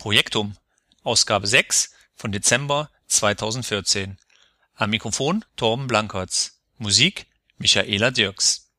Projektum, 0.00 0.56
Ausgabe 1.02 1.46
6 1.46 1.92
von 2.14 2.32
Dezember 2.32 2.90
2014. 3.08 4.16
Am 4.74 4.88
Mikrofon 4.88 5.44
Torben 5.56 5.88
Blankertz. 5.88 6.62
Musik 6.78 7.26
Michaela 7.58 8.10
Dirks. 8.10 8.69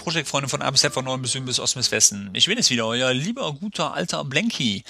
Projektfreunde 0.00 0.48
von 0.48 0.62
A 0.62 0.72
von 0.72 1.04
Norden 1.04 1.22
bis 1.22 1.32
Süden 1.32 1.46
bis 1.46 1.60
Osten 1.60 1.78
bis 1.78 1.92
Westen. 1.92 2.30
Ich 2.32 2.46
bin 2.46 2.58
es 2.58 2.70
wieder, 2.70 2.86
euer 2.86 3.12
lieber 3.12 3.52
guter 3.54 3.94
alter 3.94 4.24
Blanky. 4.24 4.84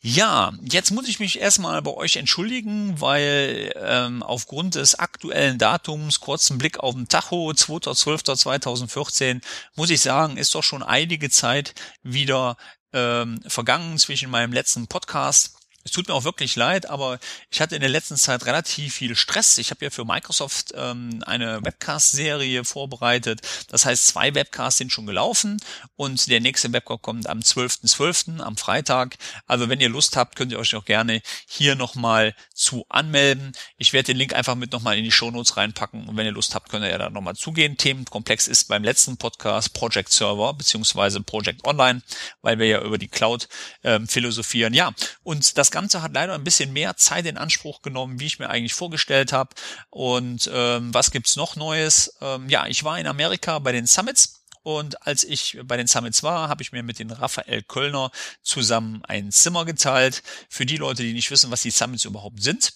Ja, 0.00 0.52
jetzt 0.62 0.92
muss 0.92 1.08
ich 1.08 1.18
mich 1.18 1.40
erstmal 1.40 1.82
bei 1.82 1.90
euch 1.90 2.14
entschuldigen, 2.16 3.00
weil 3.00 3.72
ähm, 3.76 4.22
aufgrund 4.22 4.76
des 4.76 4.94
aktuellen 4.96 5.58
Datums, 5.58 6.20
kurzen 6.20 6.58
Blick 6.58 6.78
auf 6.78 6.94
den 6.94 7.08
Tacho, 7.08 7.50
2.12.2014, 7.50 9.42
muss 9.74 9.90
ich 9.90 10.00
sagen, 10.00 10.36
ist 10.36 10.54
doch 10.54 10.62
schon 10.62 10.84
einige 10.84 11.28
Zeit 11.28 11.74
wieder 12.04 12.56
ähm, 12.92 13.40
vergangen 13.48 13.98
zwischen 13.98 14.30
meinem 14.30 14.52
letzten 14.52 14.86
Podcast 14.86 15.55
es 15.86 15.92
tut 15.92 16.08
mir 16.08 16.14
auch 16.14 16.24
wirklich 16.24 16.56
leid, 16.56 16.90
aber 16.90 17.20
ich 17.48 17.60
hatte 17.60 17.76
in 17.76 17.80
der 17.80 17.88
letzten 17.88 18.16
Zeit 18.16 18.44
relativ 18.44 18.94
viel 18.94 19.14
Stress. 19.14 19.56
Ich 19.58 19.70
habe 19.70 19.84
ja 19.84 19.90
für 19.90 20.04
Microsoft 20.04 20.72
ähm, 20.74 21.22
eine 21.24 21.64
Webcast-Serie 21.64 22.64
vorbereitet. 22.64 23.40
Das 23.68 23.86
heißt, 23.86 24.08
zwei 24.08 24.34
Webcasts 24.34 24.78
sind 24.78 24.90
schon 24.90 25.06
gelaufen 25.06 25.60
und 25.94 26.28
der 26.28 26.40
nächste 26.40 26.72
Webcast 26.72 27.02
kommt 27.02 27.28
am 27.28 27.38
12.12., 27.38 27.86
.12., 27.86 28.40
am 28.40 28.56
Freitag. 28.56 29.16
Also 29.46 29.68
wenn 29.68 29.80
ihr 29.80 29.88
Lust 29.88 30.16
habt, 30.16 30.34
könnt 30.34 30.50
ihr 30.50 30.58
euch 30.58 30.74
auch 30.74 30.84
gerne 30.84 31.22
hier 31.46 31.76
nochmal 31.76 32.34
zu 32.52 32.84
anmelden. 32.88 33.52
Ich 33.76 33.92
werde 33.92 34.06
den 34.06 34.16
Link 34.16 34.34
einfach 34.34 34.56
mit 34.56 34.72
nochmal 34.72 34.98
in 34.98 35.04
die 35.04 35.12
Shownotes 35.12 35.56
reinpacken 35.56 36.08
und 36.08 36.16
wenn 36.16 36.26
ihr 36.26 36.32
Lust 36.32 36.56
habt, 36.56 36.68
könnt 36.68 36.84
ihr 36.84 36.90
ja 36.90 36.98
da 36.98 37.10
nochmal 37.10 37.36
zugehen. 37.36 37.76
Themenkomplex 37.76 38.48
ist 38.48 38.64
beim 38.64 38.82
letzten 38.82 39.18
Podcast 39.18 39.72
Project 39.72 40.10
Server 40.12 40.52
beziehungsweise 40.52 41.20
Project 41.20 41.64
Online, 41.64 42.02
weil 42.42 42.58
wir 42.58 42.66
ja 42.66 42.82
über 42.82 42.98
die 42.98 43.06
Cloud 43.06 43.48
ähm, 43.84 44.08
philosophieren. 44.08 44.74
Ja, 44.74 44.92
und 45.22 45.56
das 45.56 45.70
Ganze 45.76 46.00
hat 46.00 46.14
leider 46.14 46.32
ein 46.32 46.42
bisschen 46.42 46.72
mehr 46.72 46.96
Zeit 46.96 47.26
in 47.26 47.36
Anspruch 47.36 47.82
genommen, 47.82 48.18
wie 48.18 48.24
ich 48.24 48.38
mir 48.38 48.48
eigentlich 48.48 48.72
vorgestellt 48.72 49.34
habe. 49.34 49.50
Und 49.90 50.50
ähm, 50.50 50.94
was 50.94 51.10
gibt's 51.10 51.36
noch 51.36 51.54
Neues? 51.54 52.16
Ähm, 52.22 52.48
ja, 52.48 52.66
ich 52.66 52.82
war 52.82 52.98
in 52.98 53.06
Amerika 53.06 53.58
bei 53.58 53.72
den 53.72 53.86
Summits. 53.86 54.42
Und 54.62 55.06
als 55.06 55.22
ich 55.22 55.58
bei 55.64 55.76
den 55.76 55.86
Summits 55.86 56.22
war, 56.22 56.48
habe 56.48 56.62
ich 56.62 56.72
mir 56.72 56.82
mit 56.82 56.98
den 56.98 57.10
Raphael 57.10 57.62
Kölner 57.62 58.10
zusammen 58.42 59.02
ein 59.04 59.30
Zimmer 59.32 59.66
geteilt. 59.66 60.22
Für 60.48 60.64
die 60.64 60.78
Leute, 60.78 61.02
die 61.02 61.12
nicht 61.12 61.30
wissen, 61.30 61.50
was 61.50 61.60
die 61.60 61.70
Summits 61.70 62.06
überhaupt 62.06 62.42
sind. 62.42 62.72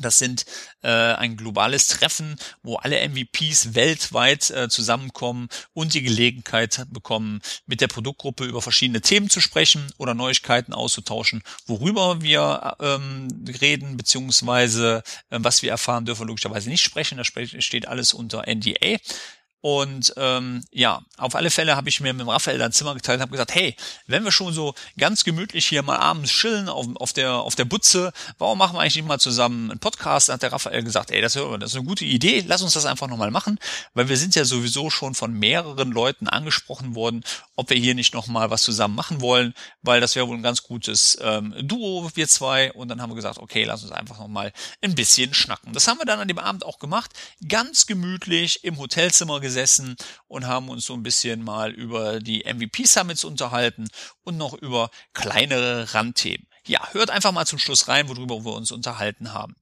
Das 0.00 0.18
sind 0.18 0.44
äh, 0.82 0.88
ein 0.88 1.36
globales 1.36 1.88
Treffen, 1.88 2.36
wo 2.62 2.76
alle 2.76 3.06
MVPs 3.08 3.74
weltweit 3.74 4.50
äh, 4.50 4.68
zusammenkommen 4.68 5.48
und 5.72 5.94
die 5.94 6.02
Gelegenheit 6.02 6.86
bekommen, 6.90 7.40
mit 7.66 7.80
der 7.80 7.88
Produktgruppe 7.88 8.44
über 8.44 8.62
verschiedene 8.62 9.00
Themen 9.00 9.30
zu 9.30 9.40
sprechen 9.40 9.92
oder 9.98 10.14
Neuigkeiten 10.14 10.72
auszutauschen, 10.72 11.42
worüber 11.66 12.22
wir 12.22 12.76
ähm, 12.80 13.28
reden, 13.60 13.96
beziehungsweise 13.96 15.02
äh, 15.30 15.38
was 15.40 15.62
wir 15.62 15.70
erfahren, 15.70 16.04
dürfen 16.04 16.26
logischerweise 16.26 16.68
nicht 16.68 16.82
sprechen. 16.82 17.18
Das 17.18 17.26
steht 17.26 17.88
alles 17.88 18.14
unter 18.14 18.44
NDA. 18.46 18.98
Und 19.62 20.12
ähm, 20.16 20.64
ja, 20.72 21.02
auf 21.18 21.36
alle 21.36 21.48
Fälle 21.48 21.76
habe 21.76 21.88
ich 21.88 22.00
mir 22.00 22.12
mit 22.12 22.20
dem 22.20 22.28
Raphael 22.28 22.60
ein 22.60 22.72
Zimmer 22.72 22.94
geteilt 22.94 23.18
und 23.18 23.22
habe 23.22 23.30
gesagt, 23.30 23.54
hey, 23.54 23.76
wenn 24.08 24.24
wir 24.24 24.32
schon 24.32 24.52
so 24.52 24.74
ganz 24.98 25.22
gemütlich 25.22 25.68
hier 25.68 25.84
mal 25.84 25.98
abends 25.98 26.32
chillen 26.32 26.68
auf, 26.68 26.88
auf, 26.96 27.12
der, 27.12 27.34
auf 27.34 27.54
der 27.54 27.64
Butze, 27.64 28.12
warum 28.38 28.58
machen 28.58 28.74
wir 28.74 28.80
eigentlich 28.80 28.96
nicht 28.96 29.06
mal 29.06 29.20
zusammen 29.20 29.70
einen 29.70 29.78
Podcast? 29.78 30.28
Da 30.28 30.32
hat 30.32 30.42
der 30.42 30.50
Raphael 30.50 30.82
gesagt, 30.82 31.12
ey, 31.12 31.20
das, 31.20 31.34
das 31.34 31.70
ist 31.70 31.76
eine 31.76 31.84
gute 31.84 32.04
Idee, 32.04 32.44
lass 32.44 32.62
uns 32.62 32.72
das 32.74 32.86
einfach 32.86 33.06
nochmal 33.06 33.30
machen, 33.30 33.60
weil 33.94 34.08
wir 34.08 34.16
sind 34.16 34.34
ja 34.34 34.44
sowieso 34.44 34.90
schon 34.90 35.14
von 35.14 35.32
mehreren 35.32 35.92
Leuten 35.92 36.26
angesprochen 36.26 36.96
worden, 36.96 37.22
ob 37.54 37.70
wir 37.70 37.76
hier 37.76 37.94
nicht 37.94 38.14
nochmal 38.14 38.50
was 38.50 38.62
zusammen 38.62 38.96
machen 38.96 39.20
wollen, 39.20 39.54
weil 39.82 40.00
das 40.00 40.16
wäre 40.16 40.26
wohl 40.26 40.36
ein 40.36 40.42
ganz 40.42 40.64
gutes 40.64 41.16
ähm, 41.22 41.54
Duo, 41.62 42.10
wir 42.14 42.26
zwei. 42.26 42.72
Und 42.72 42.88
dann 42.88 43.00
haben 43.00 43.10
wir 43.10 43.16
gesagt, 43.16 43.38
okay, 43.38 43.62
lass 43.62 43.84
uns 43.84 43.92
einfach 43.92 44.18
nochmal 44.18 44.52
ein 44.80 44.96
bisschen 44.96 45.34
schnacken. 45.34 45.72
Das 45.72 45.86
haben 45.86 45.98
wir 45.98 46.04
dann 46.04 46.18
an 46.18 46.26
dem 46.26 46.40
Abend 46.40 46.66
auch 46.66 46.80
gemacht, 46.80 47.12
ganz 47.48 47.86
gemütlich 47.86 48.64
im 48.64 48.78
Hotelzimmer 48.78 49.38
gesessen 49.38 49.51
gesessen 49.52 49.96
und 50.28 50.46
haben 50.46 50.70
uns 50.70 50.86
so 50.86 50.94
ein 50.94 51.02
bisschen 51.02 51.44
mal 51.44 51.72
über 51.72 52.20
die 52.20 52.44
MVP 52.44 52.86
Summits 52.86 53.24
unterhalten 53.24 53.88
und 54.24 54.38
noch 54.38 54.54
über 54.54 54.90
kleinere 55.12 55.92
Randthemen. 55.92 56.46
Ja, 56.64 56.92
hört 56.92 57.10
einfach 57.10 57.32
mal 57.32 57.44
zum 57.44 57.58
Schluss 57.58 57.88
rein, 57.88 58.08
worüber 58.08 58.44
wir 58.44 58.52
uns 58.52 58.70
unterhalten 58.70 59.32
haben. 59.32 59.56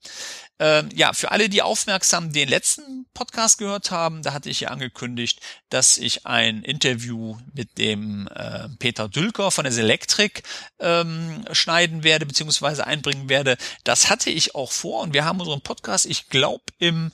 Ähm, 0.58 0.90
ja, 0.94 1.14
für 1.14 1.30
alle, 1.30 1.48
die 1.48 1.62
aufmerksam 1.62 2.30
den 2.30 2.46
letzten 2.46 3.06
Podcast 3.14 3.56
gehört 3.56 3.90
haben, 3.90 4.22
da 4.22 4.34
hatte 4.34 4.50
ich 4.50 4.60
ja 4.60 4.68
angekündigt, 4.68 5.40
dass 5.70 5.96
ich 5.96 6.26
ein 6.26 6.62
Interview 6.62 7.38
mit 7.54 7.78
dem 7.78 8.28
äh, 8.28 8.68
Peter 8.78 9.08
Dülker 9.08 9.50
von 9.50 9.64
der 9.64 9.72
Selectric 9.72 10.42
ähm, 10.78 11.46
schneiden 11.52 12.04
werde, 12.04 12.26
beziehungsweise 12.26 12.86
einbringen 12.86 13.30
werde. 13.30 13.56
Das 13.84 14.10
hatte 14.10 14.28
ich 14.28 14.54
auch 14.54 14.70
vor 14.70 15.00
und 15.00 15.14
wir 15.14 15.24
haben 15.24 15.40
unseren 15.40 15.62
Podcast, 15.62 16.04
ich 16.04 16.28
glaube, 16.28 16.64
im 16.78 17.12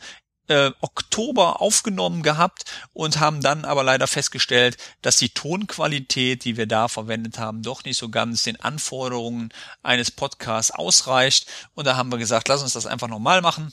äh, 0.49 0.71
Oktober 0.81 1.61
aufgenommen 1.61 2.23
gehabt 2.23 2.65
und 2.93 3.21
haben 3.21 3.41
dann 3.41 3.65
aber 3.65 3.83
leider 3.83 4.07
festgestellt, 4.07 4.77
dass 5.03 5.17
die 5.17 5.31
Tonqualität, 5.31 6.45
die 6.45 6.57
wir 6.57 6.67
da 6.67 6.89
verwendet 6.89 7.39
haben, 7.39 7.63
doch 7.63 7.85
nicht 7.85 7.99
so 7.99 8.09
ganz 8.09 8.43
den 8.43 8.61
Anforderungen 8.61 9.51
eines 9.83 10.11
Podcasts 10.11 10.71
ausreicht. 10.71 11.47
Und 11.75 11.87
da 11.87 11.97
haben 11.97 12.11
wir 12.11 12.19
gesagt, 12.19 12.49
lass 12.49 12.63
uns 12.63 12.73
das 12.73 12.87
einfach 12.87 13.09
nochmal 13.09 13.43
machen. 13.43 13.73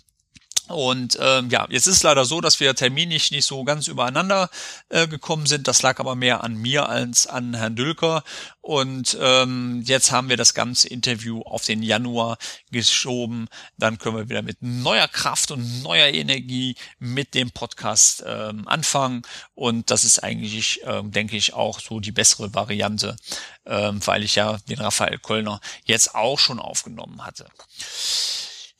Und 0.70 1.18
ähm, 1.20 1.50
ja, 1.50 1.68
jetzt 1.70 1.88
ist 1.88 1.98
es 1.98 2.04
leider 2.04 2.24
so, 2.24 2.40
dass 2.40 2.62
wir 2.62 2.74
terminlich 2.74 3.32
nicht 3.32 3.46
so 3.46 3.66
ganz 3.66 3.90
übereinander 3.90 4.50
äh, 4.88 5.08
gekommen 5.08 5.46
sind. 5.46 5.68
Das 5.68 5.82
lag 5.82 6.00
aber 6.00 6.16
mehr 6.16 6.44
an 6.44 6.56
mir 6.56 6.88
als 6.88 7.28
an 7.28 7.54
Herrn 7.54 7.76
Dülker. 7.76 8.24
Und 8.62 9.18
ähm, 9.20 9.82
jetzt 9.86 10.12
haben 10.12 10.30
wir 10.30 10.38
das 10.38 10.54
ganze 10.54 10.88
Interview 10.88 11.42
auf 11.42 11.66
den 11.66 11.84
Januar 11.84 12.38
geschoben. 12.72 13.50
Dann 13.78 13.98
können 13.98 14.16
wir 14.16 14.30
wieder 14.30 14.42
mit 14.42 14.62
neuer 14.62 15.10
Kraft 15.10 15.52
und 15.52 15.84
neuer 15.84 16.08
Energie 16.08 16.76
mit 16.98 17.34
dem 17.34 17.52
Podcast 17.52 18.24
ähm, 18.26 18.66
anfangen. 18.66 19.24
Und 19.56 19.92
das 19.92 20.06
ist 20.06 20.24
eigentlich, 20.24 20.80
ähm, 20.86 21.12
denke 21.12 21.36
ich, 21.36 21.54
auch 21.54 21.82
so 21.82 22.00
die 22.00 22.14
bessere 22.14 22.54
Variante, 22.54 23.18
ähm, 23.66 24.00
weil 24.06 24.24
ich 24.24 24.36
ja 24.36 24.58
den 24.70 24.80
Raphael 24.80 25.20
Kölner 25.20 25.60
jetzt 25.84 26.16
auch 26.16 26.40
schon 26.40 26.60
aufgenommen 26.60 27.26
hatte. 27.26 27.48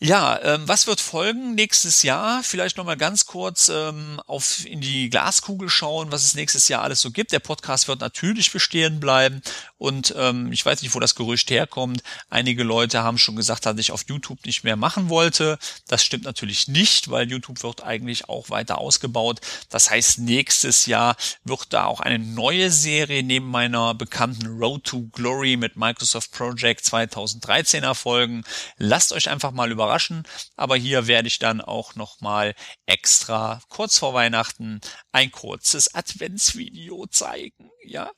Ja, 0.06 0.38
ähm, 0.44 0.68
was 0.68 0.86
wird 0.86 1.00
folgen 1.00 1.56
nächstes 1.56 2.04
Jahr? 2.04 2.44
Vielleicht 2.44 2.76
nochmal 2.76 2.98
ganz 2.98 3.26
kurz 3.26 3.70
ähm, 3.70 4.20
auf 4.28 4.66
in 4.66 4.82
die 4.82 5.10
Glaskugel 5.10 5.70
schauen, 5.70 6.12
was 6.12 6.26
es 6.26 6.36
nächstes 6.36 6.68
Jahr 6.68 6.82
alles 6.82 7.00
so 7.00 7.10
gibt. 7.10 7.32
Der 7.32 7.40
Podcast 7.40 7.88
wird 7.88 8.02
natürlich 8.02 8.52
bestehen 8.52 9.00
bleiben 9.00 9.42
und 9.78 10.14
ähm, 10.18 10.52
ich 10.52 10.66
weiß 10.66 10.82
nicht, 10.82 10.94
wo 10.94 11.00
das 11.00 11.16
Gerücht 11.16 11.50
herkommt. 11.52 12.04
Einige 12.30 12.64
Leute 12.64 13.02
haben 13.02 13.18
schon 13.18 13.38
gesagt, 13.38 13.66
dass 13.66 13.78
ich 13.78 13.94
auf 13.94 14.04
YouTube 14.10 14.46
nicht 14.46 14.66
mehr 14.66 14.76
machen 14.76 15.08
wollte. 15.08 15.58
Das 15.88 16.04
stimmt 16.04 16.26
natürlich 16.26 16.68
nicht, 16.68 17.10
weil 17.10 17.32
YouTube 17.32 17.64
wird 17.64 17.82
eigentlich 17.84 18.28
auch 18.28 18.50
weiter 18.50 18.80
ausgebaut. 18.80 19.40
Das 19.70 19.90
heißt, 19.90 20.20
nächstes 20.20 20.86
Jahr 20.86 21.16
wird 21.46 21.68
da 21.70 21.86
auch 21.86 22.02
eine 22.02 22.20
neue 22.20 22.72
Serie 22.72 23.24
neben 23.24 23.48
meiner 23.48 23.94
bekannten 23.94 24.48
Road 24.48 24.84
to 24.84 25.08
Glory 25.14 25.56
mit 25.56 25.78
Microsoft 25.78 26.32
Project 26.34 26.84
2013 26.84 27.86
erfolgen. 27.86 28.44
Lasst 28.78 29.14
euch 29.14 29.30
einfach 29.30 29.52
mal 29.52 29.72
überraschen 29.72 29.93
überraschen. 29.94 30.24
Aber 30.56 30.76
hier 30.76 31.08
werde 31.08 31.28
ich 31.28 31.40
dann 31.40 31.62
auch 31.62 31.96
nochmal 31.96 32.56
extra 32.86 33.62
kurz 33.70 33.98
vor 33.98 34.14
Weihnachten 34.14 34.82
ein 35.12 35.32
kurzes 35.32 35.94
Adventsvideo 35.94 37.06
zeigen. 37.08 37.70
Ja, 37.86 38.10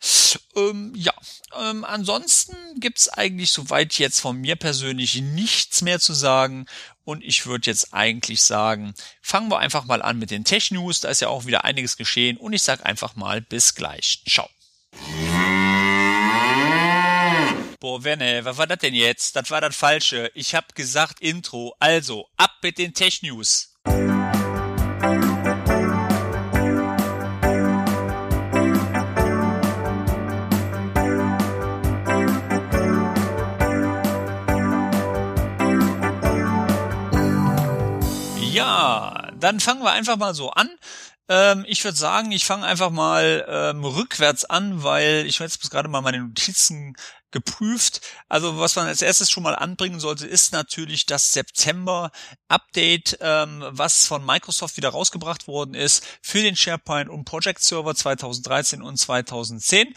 ähm, 0.55 0.93
ja. 0.95 1.13
Ähm, 1.59 1.83
ansonsten 1.83 2.55
gibt's 2.79 3.09
eigentlich 3.09 3.51
soweit 3.51 3.97
jetzt 3.97 4.19
von 4.19 4.37
mir 4.37 4.55
persönlich 4.55 5.15
nichts 5.21 5.81
mehr 5.81 5.99
zu 5.99 6.13
sagen. 6.13 6.65
Und 7.03 7.23
ich 7.23 7.45
würde 7.45 7.69
jetzt 7.69 7.93
eigentlich 7.93 8.41
sagen, 8.41 8.93
fangen 9.21 9.49
wir 9.49 9.59
einfach 9.59 9.85
mal 9.85 10.01
an 10.01 10.19
mit 10.19 10.31
den 10.31 10.43
Tech 10.43 10.71
News. 10.71 11.01
Da 11.01 11.09
ist 11.09 11.21
ja 11.21 11.29
auch 11.29 11.45
wieder 11.45 11.63
einiges 11.65 11.97
geschehen. 11.97 12.37
Und 12.37 12.53
ich 12.53 12.63
sage 12.63 12.85
einfach 12.85 13.15
mal 13.15 13.41
bis 13.41 13.75
gleich. 13.75 14.23
Ciao. 14.27 14.49
Boah, 17.79 18.03
Wenne, 18.03 18.45
was 18.45 18.57
war 18.57 18.67
das 18.67 18.79
denn 18.79 18.93
jetzt? 18.93 19.35
Das 19.35 19.51
war 19.51 19.59
das 19.59 19.75
Falsche. 19.75 20.31
Ich 20.33 20.55
hab 20.55 20.75
gesagt 20.75 21.19
Intro. 21.19 21.75
Also, 21.79 22.27
ab 22.37 22.51
mit 22.61 22.77
den 22.77 22.93
Tech-News. 22.93 23.73
Ja, 38.53 39.31
dann 39.37 39.59
fangen 39.59 39.83
wir 39.83 39.91
einfach 39.91 40.15
mal 40.15 40.33
so 40.33 40.49
an. 40.51 40.69
Ähm, 41.27 41.65
ich 41.67 41.83
würde 41.83 41.97
sagen, 41.97 42.31
ich 42.31 42.45
fange 42.45 42.65
einfach 42.65 42.91
mal 42.91 43.45
ähm, 43.47 43.83
rückwärts 43.83 44.45
an, 44.45 44.83
weil 44.83 45.25
ich 45.25 45.39
jetzt 45.39 45.69
gerade 45.71 45.89
mal 45.89 46.01
meine 46.01 46.19
Notizen 46.19 46.95
geprüft. 47.35 47.99
Also 48.29 48.59
was 48.59 48.77
man 48.77 48.87
als 48.87 49.01
erstes 49.01 49.29
schon 49.29 49.43
mal 49.43 49.55
anbringen 49.55 49.99
sollte, 49.99 50.25
ist 50.25 50.53
natürlich 50.53 51.05
das 51.05 51.33
September-Update, 51.33 53.17
ähm, 53.19 53.61
was 53.71 54.07
von 54.07 54.25
Microsoft 54.25 54.77
wieder 54.77 54.89
rausgebracht 54.89 55.45
worden 55.45 55.73
ist 55.75 56.07
für 56.21 56.41
den 56.41 56.55
SharePoint 56.55 57.09
und 57.09 57.25
Project 57.25 57.61
Server 57.61 57.93
2013 57.93 58.81
und 58.81 58.95
2010. 58.97 59.93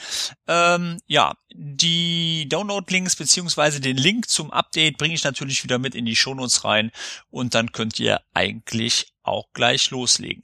Ähm, 0.48 0.98
ja, 1.06 1.34
die 1.54 2.48
Download-Links 2.48 3.14
beziehungsweise 3.14 3.80
den 3.80 3.96
Link 3.96 4.28
zum 4.28 4.50
Update 4.50 4.98
bringe 4.98 5.14
ich 5.14 5.22
natürlich 5.22 5.62
wieder 5.62 5.78
mit 5.78 5.94
in 5.94 6.06
die 6.06 6.16
Shownotes 6.16 6.64
rein 6.64 6.90
und 7.30 7.54
dann 7.54 7.70
könnt 7.70 8.00
ihr 8.00 8.20
eigentlich 8.34 9.12
auch 9.22 9.46
gleich 9.52 9.90
loslegen. 9.90 10.42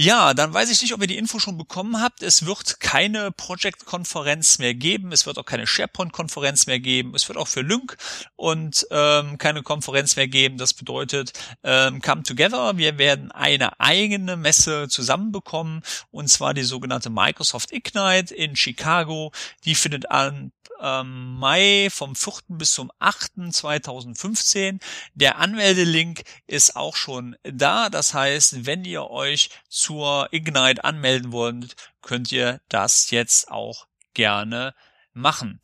Ja, 0.00 0.32
dann 0.32 0.54
weiß 0.54 0.70
ich 0.70 0.80
nicht, 0.80 0.94
ob 0.94 1.00
ihr 1.00 1.08
die 1.08 1.18
Info 1.18 1.40
schon 1.40 1.58
bekommen 1.58 2.00
habt. 2.00 2.22
Es 2.22 2.46
wird 2.46 2.78
keine 2.78 3.32
Project-Konferenz 3.32 4.60
mehr 4.60 4.72
geben. 4.72 5.10
Es 5.10 5.26
wird 5.26 5.38
auch 5.38 5.44
keine 5.44 5.66
SharePoint-Konferenz 5.66 6.68
mehr 6.68 6.78
geben. 6.78 7.16
Es 7.16 7.26
wird 7.28 7.36
auch 7.36 7.48
für 7.48 7.62
Lync 7.62 7.96
und 8.36 8.86
ähm, 8.92 9.38
keine 9.38 9.64
Konferenz 9.64 10.14
mehr 10.14 10.28
geben. 10.28 10.56
Das 10.56 10.72
bedeutet, 10.72 11.32
ähm, 11.64 12.00
come 12.00 12.22
together. 12.22 12.76
Wir 12.76 12.96
werden 12.98 13.32
eine 13.32 13.80
eigene 13.80 14.36
Messe 14.36 14.86
zusammenbekommen 14.86 15.82
und 16.12 16.28
zwar 16.28 16.54
die 16.54 16.62
sogenannte 16.62 17.10
Microsoft 17.10 17.72
Ignite 17.72 18.32
in 18.32 18.54
Chicago. 18.54 19.32
Die 19.64 19.74
findet 19.74 20.12
an 20.12 20.52
ähm, 20.80 21.36
Mai 21.38 21.88
vom 21.90 22.14
4. 22.14 22.32
bis 22.48 22.72
zum 22.72 22.90
8. 22.98 23.52
2015. 23.52 24.80
Der 25.14 25.38
Anmeldelink 25.38 26.22
ist 26.46 26.76
auch 26.76 26.96
schon 26.96 27.36
da. 27.42 27.90
Das 27.90 28.14
heißt, 28.14 28.66
wenn 28.66 28.84
ihr 28.84 29.10
euch 29.10 29.50
zur 29.68 30.28
Ignite 30.32 30.84
anmelden 30.84 31.32
wollt, 31.32 31.76
könnt 32.02 32.32
ihr 32.32 32.60
das 32.68 33.10
jetzt 33.10 33.50
auch 33.50 33.86
gerne 34.14 34.74
machen. 35.18 35.60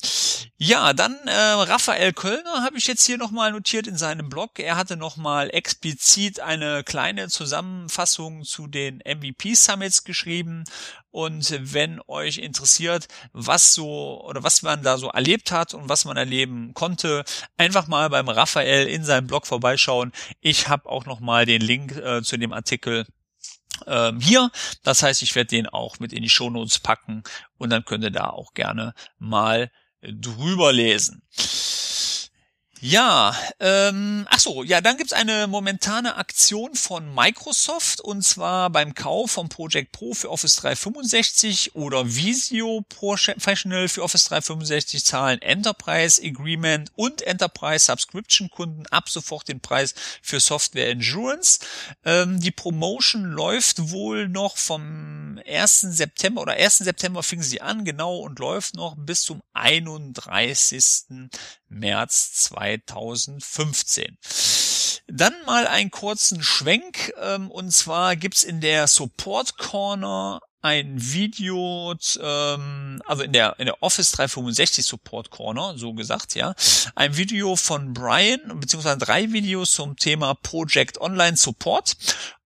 Ja, 0.56 0.92
dann 0.92 1.16
äh, 1.26 1.32
Raphael 1.32 2.12
Kölner 2.12 2.62
habe 2.62 2.78
ich 2.78 2.86
jetzt 2.86 3.04
hier 3.04 3.18
nochmal 3.18 3.52
notiert 3.52 3.86
in 3.86 3.96
seinem 3.96 4.28
Blog. 4.28 4.58
Er 4.60 4.76
hatte 4.76 4.96
nochmal 4.96 5.50
explizit 5.52 6.40
eine 6.40 6.84
kleine 6.84 7.28
Zusammenfassung 7.28 8.44
zu 8.44 8.68
den 8.68 8.98
MVP 8.98 9.54
Summits 9.54 10.04
geschrieben. 10.04 10.64
Und 11.10 11.54
wenn 11.72 12.00
euch 12.06 12.38
interessiert, 12.38 13.08
was 13.32 13.74
so 13.74 14.24
oder 14.24 14.42
was 14.42 14.62
man 14.62 14.82
da 14.82 14.96
so 14.96 15.08
erlebt 15.08 15.50
hat 15.50 15.74
und 15.74 15.88
was 15.88 16.04
man 16.04 16.16
erleben 16.16 16.72
konnte, 16.72 17.24
einfach 17.56 17.86
mal 17.86 18.08
beim 18.10 18.28
Raphael 18.28 18.86
in 18.86 19.04
seinem 19.04 19.26
Blog 19.26 19.46
vorbeischauen. 19.46 20.12
Ich 20.40 20.68
habe 20.68 20.88
auch 20.88 21.04
nochmal 21.04 21.46
den 21.46 21.62
Link 21.62 21.96
äh, 21.96 22.22
zu 22.22 22.36
dem 22.36 22.52
Artikel 22.52 23.06
ähm, 23.86 24.20
hier. 24.20 24.50
Das 24.82 25.02
heißt, 25.02 25.22
ich 25.22 25.34
werde 25.34 25.48
den 25.48 25.68
auch 25.68 25.98
mit 25.98 26.12
in 26.12 26.22
die 26.22 26.28
Shownotes 26.28 26.78
packen 26.78 27.22
und 27.58 27.70
dann 27.70 27.84
könnt 27.84 28.04
ihr 28.04 28.10
da 28.10 28.30
auch 28.30 28.54
gerne 28.54 28.94
mal 29.18 29.70
drüber 30.02 30.72
lesen. 30.72 31.22
Ja, 32.86 33.34
ähm, 33.60 34.26
ach 34.28 34.40
so, 34.40 34.62
ja, 34.62 34.82
dann 34.82 34.98
gibt's 34.98 35.14
eine 35.14 35.46
momentane 35.46 36.16
Aktion 36.16 36.74
von 36.74 37.14
Microsoft 37.14 38.02
und 38.02 38.20
zwar 38.20 38.68
beim 38.68 38.92
Kauf 38.92 39.30
von 39.30 39.48
Project 39.48 39.90
Pro 39.90 40.12
für 40.12 40.30
Office 40.30 40.56
365 40.56 41.76
oder 41.76 42.04
Visio 42.14 42.84
Professional 42.90 43.88
für 43.88 44.02
Office 44.02 44.26
365 44.26 45.02
zahlen 45.02 45.40
Enterprise 45.40 46.20
Agreement 46.22 46.92
und 46.94 47.22
Enterprise 47.22 47.86
Subscription 47.86 48.50
Kunden 48.50 48.86
ab 48.88 49.08
sofort 49.08 49.48
den 49.48 49.60
Preis 49.60 49.94
für 50.20 50.38
Software 50.38 50.90
Insurance. 50.90 51.60
Ähm, 52.04 52.38
die 52.38 52.50
Promotion 52.50 53.24
läuft 53.24 53.92
wohl 53.92 54.28
noch 54.28 54.58
vom 54.58 55.40
1. 55.46 55.80
September 55.80 56.42
oder 56.42 56.52
1. 56.52 56.78
September 56.80 57.22
fing 57.22 57.40
sie 57.40 57.62
an, 57.62 57.86
genau, 57.86 58.18
und 58.18 58.38
läuft 58.38 58.74
noch 58.74 58.94
bis 58.98 59.22
zum 59.22 59.42
31. 59.54 61.30
März 61.74 62.32
2015. 62.34 64.18
Dann 65.06 65.34
mal 65.44 65.66
einen 65.66 65.90
kurzen 65.90 66.42
Schwenk, 66.42 67.12
ähm, 67.20 67.50
und 67.50 67.70
zwar 67.72 68.16
gibt's 68.16 68.42
in 68.42 68.60
der 68.60 68.86
Support 68.86 69.58
Corner 69.58 70.40
ein 70.64 70.94
Video, 70.96 71.94
ähm, 72.22 73.02
also 73.04 73.22
in 73.22 73.34
der 73.34 73.58
in 73.58 73.66
der 73.66 73.82
Office 73.82 74.12
365 74.12 74.86
Support 74.86 75.30
Corner, 75.30 75.76
so 75.76 75.92
gesagt, 75.92 76.34
ja, 76.34 76.54
ein 76.94 77.18
Video 77.18 77.54
von 77.54 77.92
Brian 77.92 78.40
beziehungsweise 78.60 78.96
drei 78.96 79.30
Videos 79.30 79.72
zum 79.72 79.96
Thema 79.96 80.32
Project 80.32 80.98
Online 81.02 81.36
Support 81.36 81.96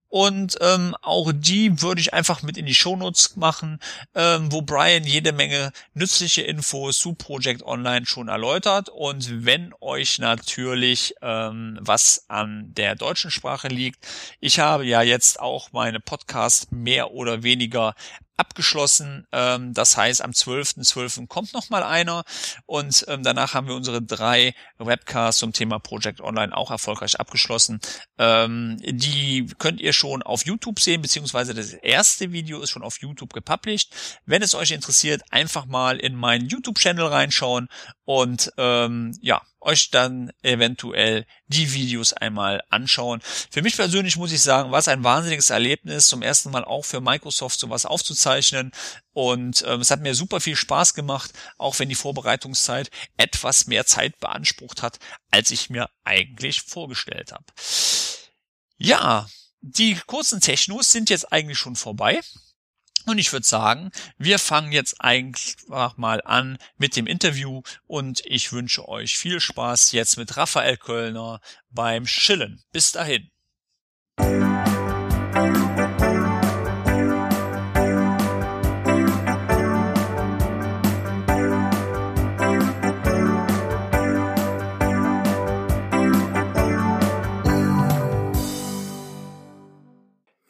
und 0.09 0.57
ähm, 0.61 0.95
auch 1.01 1.31
die 1.33 1.81
würde 1.81 1.99
ich 1.99 2.13
einfach 2.13 2.41
mit 2.41 2.57
in 2.57 2.65
die 2.65 2.73
Shownotes 2.73 3.35
machen, 3.35 3.79
ähm, 4.15 4.51
wo 4.51 4.61
Brian 4.61 5.03
jede 5.03 5.33
Menge 5.33 5.71
nützliche 5.93 6.43
Infos 6.43 6.97
zu 6.97 7.13
Project 7.13 7.63
Online 7.63 8.05
schon 8.05 8.29
erläutert. 8.29 8.89
Und 8.89 9.45
wenn 9.45 9.73
euch 9.81 10.19
natürlich 10.19 11.15
ähm, 11.21 11.77
was 11.81 12.25
an 12.29 12.73
der 12.73 12.95
deutschen 12.95 13.31
Sprache 13.31 13.67
liegt, 13.67 14.07
ich 14.39 14.59
habe 14.59 14.85
ja 14.85 15.01
jetzt 15.01 15.39
auch 15.39 15.71
meine 15.73 15.99
Podcast 15.99 16.71
mehr 16.71 17.11
oder 17.11 17.43
weniger 17.43 17.93
abgeschlossen. 18.37 19.27
Ähm, 19.31 19.73
das 19.73 19.97
heißt, 19.97 20.21
am 20.21 20.31
12.12. 20.31 20.87
.12. 20.87 21.27
kommt 21.27 21.53
noch 21.53 21.69
mal 21.69 21.83
einer 21.83 22.23
und 22.65 23.05
ähm, 23.07 23.23
danach 23.23 23.53
haben 23.53 23.67
wir 23.67 23.75
unsere 23.75 24.01
drei 24.01 24.53
Webcasts 24.77 25.39
zum 25.39 25.53
Thema 25.53 25.79
Project 25.79 26.21
Online 26.21 26.55
auch 26.55 26.71
erfolgreich 26.71 27.19
abgeschlossen. 27.19 27.79
Ähm, 28.17 28.77
die 28.83 29.47
könnt 29.57 29.81
ihr 29.81 29.93
schon 29.93 30.23
auf 30.23 30.45
YouTube 30.45 30.79
sehen, 30.79 31.01
beziehungsweise 31.01 31.53
das 31.53 31.73
erste 31.73 32.31
Video 32.31 32.61
ist 32.61 32.69
schon 32.69 32.83
auf 32.83 33.01
YouTube 33.01 33.33
gepublished. 33.33 33.93
Wenn 34.25 34.41
es 34.41 34.55
euch 34.55 34.71
interessiert, 34.71 35.23
einfach 35.31 35.65
mal 35.65 35.97
in 35.97 36.15
meinen 36.15 36.47
YouTube-Channel 36.47 37.05
reinschauen 37.05 37.67
und 38.05 38.51
ähm, 38.57 39.17
ja, 39.21 39.41
euch 39.59 39.89
dann 39.89 40.31
eventuell 40.43 41.25
die 41.47 41.73
Videos 41.73 42.13
einmal 42.13 42.63
anschauen. 42.69 43.21
Für 43.49 43.61
mich 43.61 43.75
persönlich 43.75 44.17
muss 44.17 44.31
ich 44.31 44.41
sagen, 44.41 44.71
war 44.71 44.79
es 44.79 44.87
ein 44.87 45.03
wahnsinniges 45.03 45.49
Erlebnis, 45.49 46.07
zum 46.07 46.21
ersten 46.21 46.51
Mal 46.51 46.63
auch 46.63 46.85
für 46.85 47.01
Microsoft 47.01 47.59
sowas 47.59 47.85
aufzuzeichnen. 47.85 48.71
Und 49.13 49.63
ähm, 49.67 49.81
es 49.81 49.91
hat 49.91 50.01
mir 50.01 50.15
super 50.15 50.39
viel 50.39 50.55
Spaß 50.55 50.93
gemacht, 50.93 51.31
auch 51.57 51.77
wenn 51.79 51.89
die 51.89 51.95
Vorbereitungszeit 51.95 52.91
etwas 53.17 53.67
mehr 53.67 53.85
Zeit 53.85 54.19
beansprucht 54.19 54.81
hat, 54.81 54.99
als 55.31 55.51
ich 55.51 55.69
mir 55.69 55.89
eigentlich 56.03 56.61
vorgestellt 56.61 57.31
habe. 57.31 57.45
Ja, 58.77 59.27
die 59.61 59.95
kurzen 60.05 60.39
Technos 60.39 60.91
sind 60.91 61.09
jetzt 61.09 61.31
eigentlich 61.31 61.57
schon 61.57 61.75
vorbei. 61.75 62.21
Und 63.07 63.19
ich 63.19 63.31
würde 63.31 63.47
sagen, 63.47 63.91
wir 64.17 64.37
fangen 64.37 64.73
jetzt 64.73 64.99
einfach 64.99 65.95
mal 65.95 66.21
an 66.25 66.57
mit 66.77 66.97
dem 66.97 67.07
Interview 67.07 67.61
und 67.85 68.21
ich 68.25 68.51
wünsche 68.51 68.87
euch 68.89 69.17
viel 69.17 69.39
Spaß 69.39 69.93
jetzt 69.93 70.17
mit 70.17 70.35
Raphael 70.35 70.75
Kölner 70.75 71.39
beim 71.69 72.05
Schillen. 72.05 72.61
Bis 72.73 72.91
dahin. 72.91 73.29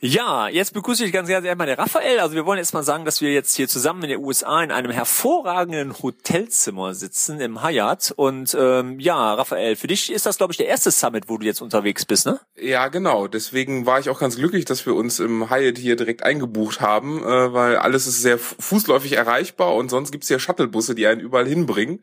Ja, 0.08 0.48
jetzt 0.48 0.74
begrüße 0.74 1.04
ich 1.04 1.12
ganz, 1.12 1.28
ganz 1.28 1.46
erstmal 1.46 1.68
der 1.68 1.78
Raphael. 1.78 2.20
Also 2.20 2.34
wir 2.34 2.46
wollen 2.46 2.60
jetzt 2.60 2.74
mal 2.74 2.82
sagen, 2.82 3.04
dass 3.04 3.20
wir 3.20 3.34
jetzt 3.34 3.54
hier 3.58 3.68
zusammen 3.68 4.04
in 4.04 4.10
den 4.12 4.24
USA 4.24 4.64
in 4.64 4.72
einem 4.72 4.90
hervorragenden 4.90 6.02
Hotelzimmer 6.02 6.96
sitzen 6.96 7.42
im 7.42 7.62
Hyatt. 7.62 8.14
Und 8.16 8.56
ähm, 8.58 9.02
ja, 9.02 9.34
Raphael, 9.34 9.76
für 9.76 9.88
dich 9.88 10.10
ist 10.10 10.26
das, 10.26 10.38
glaube 10.38 10.54
ich, 10.54 10.58
der 10.58 10.68
erste 10.68 10.92
Summit, 10.92 11.28
wo 11.28 11.38
du 11.38 11.46
jetzt 11.46 11.62
unterwegs 11.62 12.06
bist, 12.06 12.26
ne? 12.26 12.40
Ja, 12.58 12.88
genau. 12.88 13.28
Deswegen 13.28 13.86
war 13.86 14.00
ich 14.00 14.10
auch 14.10 14.22
ganz 14.22 14.38
glücklich, 14.38 14.64
dass 14.64 14.86
wir 14.86 14.96
uns 14.96 15.20
im 15.20 15.50
Hyatt 15.50 15.78
hier 15.78 15.98
direkt 15.98 16.24
eingebucht 16.24 16.80
haben, 16.80 17.22
äh, 17.22 17.54
weil 17.54 17.76
alles 17.76 18.08
ist 18.08 18.22
sehr 18.22 18.38
fußläufig 18.38 19.12
erreichbar 19.12 19.76
und 19.76 19.90
sonst 19.90 20.14
gibt's 20.14 20.30
ja 20.30 20.40
Shuttlebusse, 20.40 20.96
die 20.96 21.06
einen 21.06 21.20
überall 21.20 21.50
hinbringen. 21.50 22.00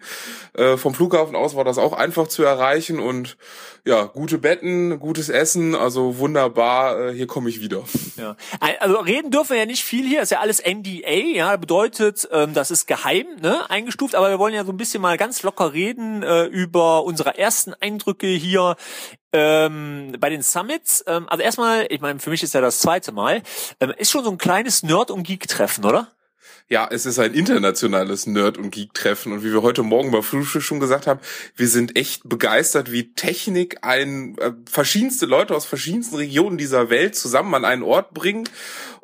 Äh, 0.52 0.76
vom 0.76 0.92
Flughafen 0.92 1.34
aus 1.34 1.56
war 1.56 1.64
das 1.64 1.78
auch 1.78 1.94
einfach 1.94 2.28
zu 2.28 2.42
erreichen 2.42 2.98
und 2.98 3.38
ja, 3.86 4.04
gute 4.04 4.36
Betten, 4.36 4.98
gutes 4.98 5.30
Essen, 5.30 5.74
also 5.74 6.18
wunderbar, 6.18 7.08
äh, 7.08 7.14
hier 7.14 7.26
komme 7.26 7.48
ich 7.48 7.62
wieder. 7.62 7.82
Ja. 8.16 8.36
Also 8.80 8.98
reden 8.98 9.30
dürfen 9.30 9.50
wir 9.50 9.58
ja 9.58 9.66
nicht 9.66 9.84
viel 9.84 10.06
hier, 10.06 10.22
ist 10.22 10.30
ja 10.30 10.40
alles 10.40 10.62
NDA, 10.64 11.10
ja, 11.10 11.56
bedeutet, 11.56 12.28
ähm, 12.30 12.54
das 12.54 12.70
ist 12.70 12.86
geheim, 12.86 13.26
ne, 13.40 13.68
eingestuft, 13.70 14.14
aber 14.14 14.30
wir 14.30 14.38
wollen 14.38 14.54
ja 14.54 14.64
so 14.64 14.72
ein 14.72 14.76
bisschen 14.76 15.02
mal 15.02 15.16
ganz 15.16 15.42
locker 15.42 15.72
reden 15.72 16.22
äh, 16.22 16.44
über 16.44 17.04
unsere 17.04 17.36
ersten 17.38 17.74
Eindrücke 17.74 18.26
hier 18.26 18.76
ähm, 19.32 20.14
bei 20.20 20.30
den 20.30 20.42
Summits. 20.42 21.04
Ähm, 21.06 21.28
also 21.28 21.42
erstmal, 21.42 21.86
ich 21.90 22.00
meine, 22.00 22.20
für 22.20 22.30
mich 22.30 22.42
ist 22.42 22.54
ja 22.54 22.60
das 22.60 22.78
zweite 22.78 23.12
Mal, 23.12 23.42
ähm, 23.80 23.92
ist 23.96 24.10
schon 24.10 24.24
so 24.24 24.30
ein 24.30 24.38
kleines 24.38 24.82
Nerd- 24.82 25.10
und 25.10 25.24
Geek-Treffen, 25.24 25.84
oder? 25.84 26.13
Ja, 26.70 26.88
es 26.90 27.04
ist 27.04 27.18
ein 27.18 27.34
internationales 27.34 28.26
Nerd- 28.26 28.56
und 28.56 28.70
Geek-Treffen. 28.70 29.32
Und 29.32 29.44
wie 29.44 29.52
wir 29.52 29.60
heute 29.60 29.82
Morgen 29.82 30.10
bei 30.10 30.22
Frühstück 30.22 30.62
schon 30.62 30.80
gesagt 30.80 31.06
haben, 31.06 31.20
wir 31.56 31.68
sind 31.68 31.94
echt 31.94 32.26
begeistert, 32.26 32.90
wie 32.90 33.12
Technik 33.12 33.76
ein 33.82 34.38
äh, 34.38 34.52
verschiedenste 34.64 35.26
Leute 35.26 35.54
aus 35.54 35.66
verschiedensten 35.66 36.16
Regionen 36.16 36.56
dieser 36.56 36.88
Welt 36.88 37.16
zusammen 37.16 37.54
an 37.54 37.66
einen 37.66 37.82
Ort 37.82 38.14
bringen 38.14 38.48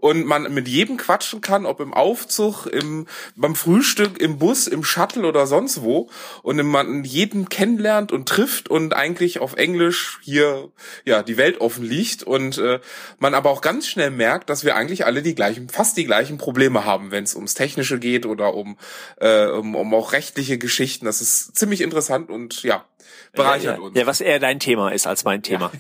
und 0.01 0.25
man 0.25 0.53
mit 0.53 0.67
jedem 0.67 0.97
quatschen 0.97 1.41
kann, 1.41 1.67
ob 1.67 1.81
im 1.81 1.93
Aufzug, 1.93 2.67
im, 2.67 3.07
beim 3.37 3.55
Frühstück, 3.55 4.21
im 4.21 4.39
Bus, 4.39 4.67
im 4.67 4.83
Shuttle 4.83 5.27
oder 5.27 5.47
sonst 5.47 5.83
wo 5.83 6.09
und 6.43 6.61
man 6.67 7.05
jeden 7.05 7.49
kennenlernt 7.49 8.11
und 8.11 8.29
trifft 8.29 8.69
und 8.69 8.95
eigentlich 8.95 9.41
auf 9.41 9.57
Englisch 9.57 10.19
hier 10.23 10.71
ja 11.05 11.23
die 11.23 11.37
Welt 11.37 11.61
offen 11.61 11.85
liegt 11.85 12.23
und 12.23 12.59
äh, 12.59 12.81
man 13.19 13.35
aber 13.35 13.51
auch 13.51 13.61
ganz 13.61 13.87
schnell 13.87 14.11
merkt, 14.11 14.51
dass 14.51 14.65
wir 14.65 14.75
eigentlich 14.75 15.05
alle 15.05 15.23
die 15.23 15.35
gleichen, 15.35 15.69
fast 15.69 15.97
die 15.97 16.07
gleichen 16.07 16.39
Probleme 16.39 16.85
haben, 16.85 17.11
wenn 17.11 17.25
es 17.25 17.35
ums 17.35 17.55
Technische 17.55 17.99
geht 17.99 18.25
oder 18.25 18.55
um, 18.55 18.79
äh, 19.21 19.47
um, 19.47 19.75
um 19.75 19.95
auch 19.95 20.13
rechtliche 20.13 20.59
Geschichten. 20.59 21.05
Das 21.05 21.21
ist 21.21 21.57
ziemlich 21.57 21.83
interessant 21.83 22.31
und 22.31 22.63
ja, 22.63 22.85
bereichert 23.33 23.79
ja, 23.79 23.83
uns. 23.83 23.99
Ja, 23.99 24.07
was 24.07 24.21
eher 24.21 24.39
dein 24.39 24.61
Thema 24.61 24.91
ist 24.93 25.07
als 25.07 25.25
mein 25.25 25.43
Thema. 25.43 25.71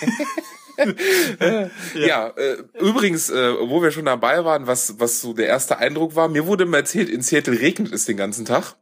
ja, 0.00 0.08
ja 1.94 2.28
äh, 2.28 2.56
übrigens, 2.80 3.30
äh, 3.30 3.54
wo 3.68 3.82
wir 3.82 3.90
schon 3.90 4.04
dabei 4.04 4.44
waren, 4.44 4.66
was, 4.66 4.98
was 4.98 5.20
so 5.20 5.32
der 5.32 5.46
erste 5.46 5.78
Eindruck 5.78 6.16
war, 6.16 6.28
mir 6.28 6.46
wurde 6.46 6.64
immer 6.64 6.78
erzählt, 6.78 7.08
in 7.08 7.22
Seattle 7.22 7.60
regnet 7.60 7.92
es 7.92 8.04
den 8.04 8.16
ganzen 8.16 8.44
Tag. 8.44 8.74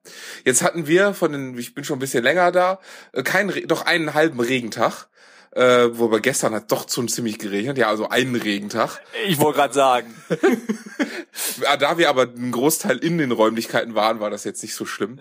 Jetzt 0.45 0.63
hatten 0.63 0.87
wir 0.87 1.15
von 1.15 1.33
den, 1.33 1.59
ich 1.59 1.75
bin 1.75 1.85
schon 1.85 1.97
ein 1.97 2.01
bisschen 2.01 2.25
länger 2.25 2.53
da, 2.53 2.79
äh, 3.13 3.23
keinen, 3.23 3.67
doch 3.69 3.87
einen 3.87 4.15
halben 4.15 4.41
Regentag. 4.41 5.09
Äh, 5.55 5.99
wobei 5.99 6.21
gestern 6.21 6.55
hat 6.55 6.73
doch 6.73 6.89
schon 6.89 7.09
ziemlich 7.09 7.39
geregnet, 7.39 7.77
ja, 7.77 7.89
also 7.89 8.09
einen 8.09 8.37
Regentag. 8.37 9.03
Ich 9.27 9.39
wollte 9.39 9.59
gerade 9.59 9.75
sagen. 9.75 10.15
da 11.79 11.99
wir 11.99 12.09
aber 12.09 12.23
einen 12.23 12.53
Großteil 12.53 12.97
in 12.97 13.19
den 13.19 13.33
Räumlichkeiten 13.33 13.95
waren, 13.95 14.19
war 14.21 14.31
das 14.31 14.45
jetzt 14.45 14.63
nicht 14.63 14.75
so 14.75 14.87
schlimm. 14.87 15.19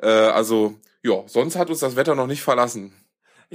Äh, 0.00 0.06
also, 0.06 0.78
ja, 1.02 1.24
sonst 1.26 1.56
hat 1.56 1.68
uns 1.68 1.80
das 1.80 1.96
Wetter 1.96 2.14
noch 2.14 2.28
nicht 2.28 2.42
verlassen. 2.42 2.92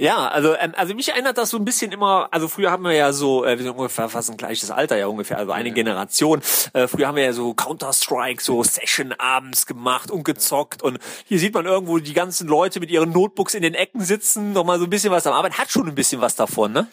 Ja, 0.00 0.28
also 0.28 0.54
ähm, 0.54 0.74
also 0.76 0.94
mich 0.94 1.08
erinnert 1.08 1.38
das 1.38 1.50
so 1.50 1.56
ein 1.56 1.64
bisschen 1.64 1.90
immer, 1.90 2.28
also 2.30 2.46
früher 2.46 2.70
haben 2.70 2.84
wir 2.84 2.92
ja 2.92 3.12
so, 3.12 3.44
äh, 3.44 3.58
wir 3.58 3.64
sind 3.64 3.76
ungefähr 3.76 4.08
fast 4.08 4.30
ein 4.30 4.36
gleiches 4.36 4.70
Alter 4.70 4.96
ja 4.96 5.08
ungefähr, 5.08 5.38
also 5.38 5.50
eine 5.50 5.72
Generation. 5.72 6.40
Äh, 6.72 6.86
früher 6.86 7.08
haben 7.08 7.16
wir 7.16 7.24
ja 7.24 7.32
so 7.32 7.52
Counter-Strike, 7.52 8.40
so 8.40 8.62
Session 8.62 9.12
abends 9.18 9.66
gemacht 9.66 10.12
und 10.12 10.22
gezockt 10.22 10.84
und 10.84 11.00
hier 11.24 11.40
sieht 11.40 11.52
man 11.52 11.66
irgendwo 11.66 11.98
die 11.98 12.12
ganzen 12.12 12.46
Leute 12.46 12.78
mit 12.78 12.92
ihren 12.92 13.10
Notebooks 13.10 13.54
in 13.54 13.62
den 13.62 13.74
Ecken 13.74 14.00
sitzen, 14.00 14.52
noch 14.52 14.64
mal 14.64 14.78
so 14.78 14.84
ein 14.84 14.90
bisschen 14.90 15.10
was 15.10 15.26
am 15.26 15.32
Arbeiten, 15.32 15.58
hat 15.58 15.72
schon 15.72 15.88
ein 15.88 15.96
bisschen 15.96 16.20
was 16.20 16.36
davon, 16.36 16.70
ne? 16.70 16.86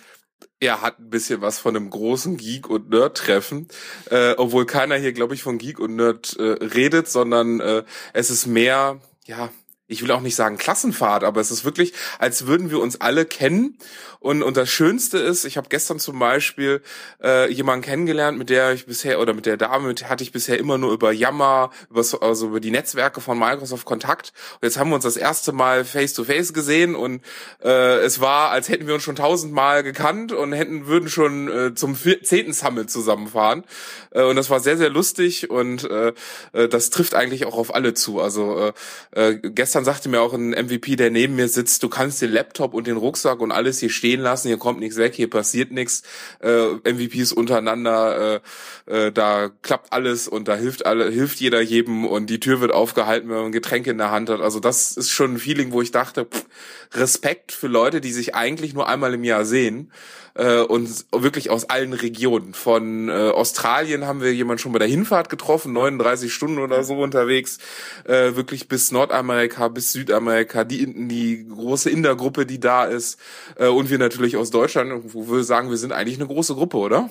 er 0.60 0.82
hat 0.82 0.98
ein 0.98 1.12
bisschen 1.12 1.42
was 1.42 1.60
von 1.60 1.76
einem 1.76 1.92
großen 1.92 2.38
Geek- 2.38 2.68
und 2.68 2.90
Nerd-Treffen, 2.90 3.68
äh, 4.10 4.34
obwohl 4.38 4.66
keiner 4.66 4.96
hier, 4.96 5.14
glaube 5.14 5.36
ich, 5.36 5.44
von 5.44 5.60
Geek 5.60 5.80
und 5.80 5.96
Nerd 5.96 6.36
äh, 6.40 6.44
redet, 6.44 7.08
sondern 7.08 7.60
äh, 7.60 7.84
es 8.14 8.32
ist 8.32 8.48
mehr, 8.48 9.00
ja, 9.26 9.52
ich 9.88 10.02
will 10.02 10.12
auch 10.12 10.22
nicht 10.22 10.36
sagen 10.36 10.58
Klassenfahrt, 10.58 11.24
aber 11.24 11.42
es 11.42 11.52
ist 11.52 11.64
wirklich, 11.64 11.94
als 12.18 12.48
würden 12.48 12.72
wir 12.72 12.80
uns 12.80 13.02
alle 13.02 13.26
kennen. 13.26 13.78
Und, 14.20 14.42
und 14.42 14.58
das 14.58 14.72
Schönste 14.72 15.20
ist, 15.20 15.46
ich 15.46 15.56
habe 15.56 15.70
gestern 15.70 16.00
zum 16.00 16.18
Beispiel 16.18 16.82
äh, 17.24 17.52
jemanden 17.52 17.86
kennengelernt, 17.86 18.40
mit 18.40 18.50
der 18.50 18.74
ich 18.74 18.88
bisher, 18.88 19.20
oder 19.20 19.36
mit 19.36 19.46
der 19.46 19.58
Dame, 19.58 19.88
mit 19.88 20.10
hatte 20.10 20.24
ich 20.24 20.32
bisher 20.32 20.58
immer 20.58 20.80
nur 20.80 20.92
über 20.92 21.12
Yammer, 21.12 21.70
über, 21.92 22.04
also 22.22 22.48
über 22.48 22.60
die 22.60 22.72
Netzwerke 22.72 23.22
von 23.22 23.38
Microsoft 23.38 23.86
Kontakt. 23.86 24.34
Und 24.56 24.64
jetzt 24.64 24.80
haben 24.80 24.90
wir 24.90 24.96
uns 24.96 25.04
das 25.04 25.18
erste 25.18 25.52
Mal 25.52 25.86
face-to-face 25.86 26.50
-face 26.50 26.54
gesehen 26.54 26.96
und 26.96 27.22
äh, 27.64 27.98
es 28.00 28.20
war, 28.20 28.50
als 28.50 28.70
hätten 28.70 28.88
wir 28.88 28.96
uns 28.96 29.04
schon 29.04 29.16
tausendmal 29.16 29.84
gekannt 29.84 30.32
und 30.32 30.54
hätten, 30.54 30.88
würden 30.88 31.08
schon 31.08 31.48
äh, 31.48 31.76
zum 31.76 31.96
zehnten 31.96 32.54
Summit 32.54 32.90
zusammenfahren. 32.90 33.64
Äh, 34.10 34.24
und 34.24 34.38
das 34.38 34.50
war 34.50 34.60
sehr, 34.60 34.78
sehr 34.78 34.90
lustig 34.90 35.52
und 35.52 35.84
äh, 35.84 36.14
äh 36.54 36.68
das 36.68 36.90
trifft 36.90 37.14
eigentlich 37.14 37.46
auch 37.46 37.58
auf 37.58 37.76
alle 37.76 37.94
zu. 37.94 38.20
Also 38.20 38.74
äh, 39.14 39.30
äh, 39.30 39.36
gestern 39.36 39.75
gestern 39.76 39.94
sagte 39.94 40.08
mir 40.08 40.22
auch 40.22 40.34
ein 40.34 40.52
MVP, 40.52 40.96
der 40.96 41.12
neben 41.12 41.36
mir 41.36 41.50
sitzt, 41.50 41.84
du 41.84 41.90
kannst 41.90 42.22
den 42.22 42.32
Laptop 42.32 42.74
und 42.74 42.88
den 42.88 42.96
Rucksack 42.96 43.42
und 43.42 43.52
alles 43.52 43.78
hier 43.80 43.90
stehen 43.90 44.22
lassen, 44.22 44.48
hier 44.48 44.58
kommt 44.58 44.80
nichts 44.80 44.96
weg, 44.96 45.14
hier 45.14 45.30
passiert 45.30 45.72
nichts. 45.72 46.04
Äh, 46.40 46.76
MVPs 46.90 47.34
untereinander, 47.34 48.42
äh, 48.88 49.08
äh, 49.08 49.12
da 49.12 49.50
klappt 49.64 49.92
alles 49.92 50.30
und 50.30 50.48
da 50.48 50.56
hilft 50.56 50.86
alle, 50.86 51.10
hilft 51.12 51.42
jeder 51.42 51.60
jedem 51.60 52.06
und 52.06 52.30
die 52.30 52.40
Tür 52.40 52.62
wird 52.62 52.72
aufgehalten, 52.72 53.28
wenn 53.28 53.36
man 53.36 53.46
ein 53.48 53.52
Getränk 53.52 53.86
in 53.88 53.98
der 53.98 54.12
Hand 54.12 54.30
hat. 54.30 54.40
Also 54.40 54.62
das 54.62 54.96
ist 54.96 55.12
schon 55.12 55.34
ein 55.34 55.40
Feeling, 55.40 55.74
wo 55.74 55.82
ich 55.82 55.92
dachte, 55.92 56.24
pff, 56.24 56.46
Respekt 56.94 57.52
für 57.52 57.68
Leute, 57.68 58.00
die 58.00 58.14
sich 58.14 58.34
eigentlich 58.34 58.74
nur 58.74 58.88
einmal 58.88 59.14
im 59.14 59.26
Jahr 59.26 59.44
sehen 59.44 59.92
äh, 60.36 60.60
und 60.60 61.06
wirklich 61.12 61.50
aus 61.50 61.70
allen 61.70 61.94
Regionen. 61.94 62.54
Von 62.54 63.10
äh, 63.10 63.12
Australien 63.12 64.06
haben 64.06 64.22
wir 64.22 64.34
jemanden 64.34 64.60
schon 64.60 64.72
bei 64.72 64.80
der 64.80 64.88
Hinfahrt 64.88 65.30
getroffen, 65.30 65.74
39 65.74 66.34
Stunden 66.34 66.60
oder 66.60 66.84
so 66.84 67.02
unterwegs, 67.02 67.58
äh, 68.04 68.36
wirklich 68.36 68.68
bis 68.68 68.92
Nordamerika, 68.92 69.65
bis 69.70 69.92
Südamerika, 69.92 70.64
die, 70.64 71.08
die 71.08 71.48
große 71.48 71.90
Indergruppe, 71.90 72.46
die 72.46 72.60
da 72.60 72.86
ist 72.86 73.20
äh, 73.58 73.68
und 73.68 73.90
wir 73.90 73.98
natürlich 73.98 74.38
aus 74.38 74.52
Deutschland, 74.52 75.14
wo 75.14 75.32
wir 75.32 75.44
sagen, 75.44 75.70
wir 75.70 75.78
sind 75.78 75.92
eigentlich 75.92 76.20
eine 76.20 76.28
große 76.28 76.56
Gruppe, 76.56 76.78
oder? 76.78 77.10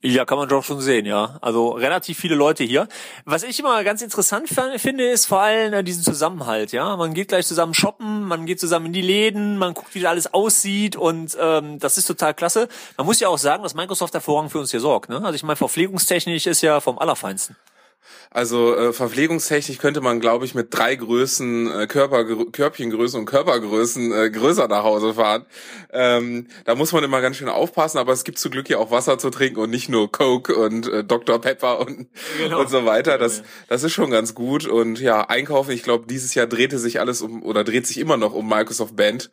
Ja, 0.00 0.24
kann 0.24 0.38
man 0.38 0.48
doch 0.48 0.62
schon 0.62 0.80
sehen, 0.80 1.06
ja. 1.06 1.38
Also 1.42 1.70
relativ 1.70 2.20
viele 2.20 2.36
Leute 2.36 2.62
hier. 2.62 2.86
Was 3.24 3.42
ich 3.42 3.58
immer 3.58 3.82
ganz 3.82 4.00
interessant 4.00 4.48
finde, 4.48 5.10
ist 5.10 5.26
vor 5.26 5.40
allem 5.40 5.72
äh, 5.72 5.82
diesen 5.82 6.04
Zusammenhalt, 6.04 6.70
ja. 6.70 6.96
Man 6.96 7.14
geht 7.14 7.28
gleich 7.28 7.48
zusammen 7.48 7.74
shoppen, 7.74 8.22
man 8.22 8.46
geht 8.46 8.60
zusammen 8.60 8.86
in 8.86 8.92
die 8.92 9.02
Läden, 9.02 9.58
man 9.58 9.74
guckt, 9.74 9.96
wie 9.96 10.00
das 10.00 10.10
alles 10.10 10.34
aussieht 10.34 10.94
und 10.94 11.36
ähm, 11.40 11.80
das 11.80 11.98
ist 11.98 12.06
total 12.06 12.32
klasse. 12.32 12.68
Man 12.96 13.06
muss 13.06 13.18
ja 13.18 13.26
auch 13.26 13.38
sagen, 13.38 13.64
dass 13.64 13.74
Microsoft 13.74 14.14
hervorragend 14.14 14.52
für 14.52 14.60
uns 14.60 14.70
hier 14.70 14.78
sorgt. 14.78 15.08
Ne? 15.08 15.16
Also 15.16 15.34
ich 15.34 15.42
meine, 15.42 15.56
verpflegungstechnisch 15.56 16.46
ist 16.46 16.62
ja 16.62 16.78
vom 16.78 17.00
Allerfeinsten. 17.00 17.56
Also 18.30 18.76
äh, 18.76 18.92
verpflegungstechnisch 18.92 19.78
könnte 19.78 20.02
man, 20.02 20.20
glaube 20.20 20.44
ich, 20.44 20.54
mit 20.54 20.68
drei 20.70 20.94
Größen, 20.94 21.70
äh, 21.70 21.86
Körper, 21.86 22.24
Körbchengrößen 22.52 23.18
und 23.18 23.26
Körpergrößen 23.26 24.12
äh, 24.12 24.30
größer 24.30 24.68
nach 24.68 24.84
Hause 24.84 25.14
fahren. 25.14 25.46
Ähm, 25.90 26.46
da 26.66 26.74
muss 26.74 26.92
man 26.92 27.02
immer 27.04 27.22
ganz 27.22 27.36
schön 27.36 27.48
aufpassen, 27.48 27.96
aber 27.96 28.12
es 28.12 28.24
gibt 28.24 28.38
zum 28.38 28.50
Glück 28.50 28.68
ja 28.68 28.76
auch 28.78 28.90
Wasser 28.90 29.18
zu 29.18 29.30
trinken 29.30 29.60
und 29.60 29.70
nicht 29.70 29.88
nur 29.88 30.12
Coke 30.12 30.54
und 30.54 30.88
äh, 30.88 31.04
Dr. 31.04 31.40
Pepper 31.40 31.80
und, 31.80 32.08
genau. 32.36 32.60
und 32.60 32.68
so 32.68 32.84
weiter. 32.84 33.16
Das, 33.16 33.42
das 33.68 33.82
ist 33.82 33.92
schon 33.92 34.10
ganz 34.10 34.34
gut. 34.34 34.66
Und 34.66 35.00
ja, 35.00 35.22
einkaufen, 35.22 35.70
ich 35.70 35.82
glaube, 35.82 36.06
dieses 36.06 36.34
Jahr 36.34 36.46
drehte 36.46 36.78
sich 36.78 37.00
alles 37.00 37.22
um 37.22 37.42
oder 37.42 37.64
dreht 37.64 37.86
sich 37.86 37.98
immer 37.98 38.18
noch 38.18 38.34
um 38.34 38.46
Microsoft 38.46 38.94
Band, 38.94 39.30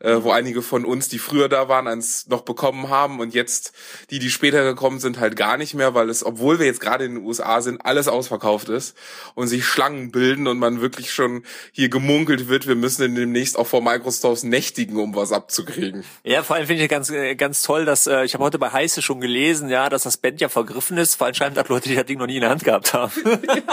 äh, 0.00 0.16
wo 0.20 0.32
einige 0.32 0.60
von 0.60 0.84
uns, 0.84 1.08
die 1.08 1.18
früher 1.18 1.48
da 1.48 1.68
waren, 1.70 1.88
eins 1.88 2.28
noch 2.28 2.42
bekommen 2.42 2.90
haben 2.90 3.20
und 3.20 3.32
jetzt 3.32 3.72
die, 4.10 4.18
die 4.18 4.30
später 4.30 4.64
gekommen 4.64 5.00
sind, 5.00 5.18
halt 5.18 5.34
gar 5.36 5.56
nicht 5.56 5.72
mehr, 5.72 5.94
weil 5.94 6.10
es, 6.10 6.24
obwohl 6.24 6.58
wir 6.58 6.66
jetzt 6.66 6.80
gerade 6.80 7.06
in 7.06 7.14
den 7.14 7.24
USA 7.24 7.62
sind, 7.62 7.84
alles 7.86 8.06
ausverkauft 8.06 8.33
ist 8.68 8.96
und 9.34 9.48
sich 9.48 9.64
Schlangen 9.64 10.10
bilden 10.10 10.46
und 10.46 10.58
man 10.58 10.80
wirklich 10.80 11.12
schon 11.12 11.44
hier 11.72 11.88
gemunkelt 11.88 12.48
wird, 12.48 12.66
wir 12.66 12.74
müssen 12.74 13.14
demnächst 13.14 13.58
auch 13.58 13.66
vor 13.66 13.82
Microsoft 13.82 14.44
nächtigen, 14.44 14.96
um 14.96 15.14
was 15.14 15.32
abzukriegen. 15.32 16.04
Ja, 16.24 16.42
vor 16.42 16.56
allem 16.56 16.66
finde 16.66 16.82
ich 16.82 16.88
ganz 16.88 17.10
äh, 17.10 17.34
ganz 17.34 17.62
toll, 17.62 17.84
dass 17.84 18.06
äh, 18.06 18.24
ich 18.24 18.34
habe 18.34 18.44
heute 18.44 18.58
bei 18.58 18.70
Heiße 18.70 19.02
schon 19.02 19.20
gelesen, 19.20 19.68
ja, 19.68 19.88
dass 19.88 20.02
das 20.02 20.16
Band 20.16 20.40
ja 20.40 20.48
vergriffen 20.48 20.96
ist, 20.98 21.14
vor 21.14 21.26
allem 21.26 21.34
scheinbar 21.34 21.64
das 21.64 21.70
Leute, 21.70 21.88
die 21.88 21.94
das 21.94 22.06
Ding 22.06 22.18
noch 22.18 22.26
nie 22.26 22.36
in 22.36 22.42
der 22.42 22.50
Hand 22.50 22.64
gehabt 22.64 22.92
haben. 22.92 23.12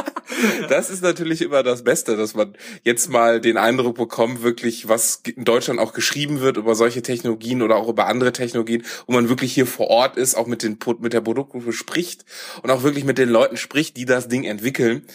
das 0.70 0.90
ist 0.90 1.04
natürlich 1.04 1.42
immer 1.42 1.64
das 1.64 1.84
Beste, 1.84 2.18
dass 2.18 2.34
man 2.36 2.56
jetzt 2.84 3.10
mal 3.10 3.42
den 3.42 3.58
Eindruck 3.58 3.96
bekommt, 3.96 4.44
wirklich, 4.44 4.88
was 4.88 5.22
in 5.36 5.46
Deutschland 5.46 5.80
auch 5.80 5.94
geschrieben 5.94 6.42
wird 6.42 6.58
über 6.58 6.76
solche 6.76 7.02
Technologien 7.02 7.62
oder 7.62 7.76
auch 7.76 7.88
über 7.88 8.08
andere 8.08 8.32
Technologien, 8.32 8.84
wo 9.08 9.14
man 9.14 9.30
wirklich 9.30 9.54
hier 9.54 9.66
vor 9.66 9.88
Ort 9.88 10.18
ist, 10.18 10.36
auch 10.36 10.48
mit 10.48 10.64
den 10.64 10.78
mit 11.00 11.14
der 11.14 11.22
Produktgruppe 11.22 11.74
spricht 11.74 12.26
und 12.64 12.72
auch 12.72 12.84
wirklich 12.84 13.04
mit 13.04 13.18
den 13.18 13.30
Leuten 13.30 13.58
spricht, 13.58 13.98
die 13.98 14.06
das 14.06 14.28
Ding 14.28 14.44
entwickeln 14.52 15.06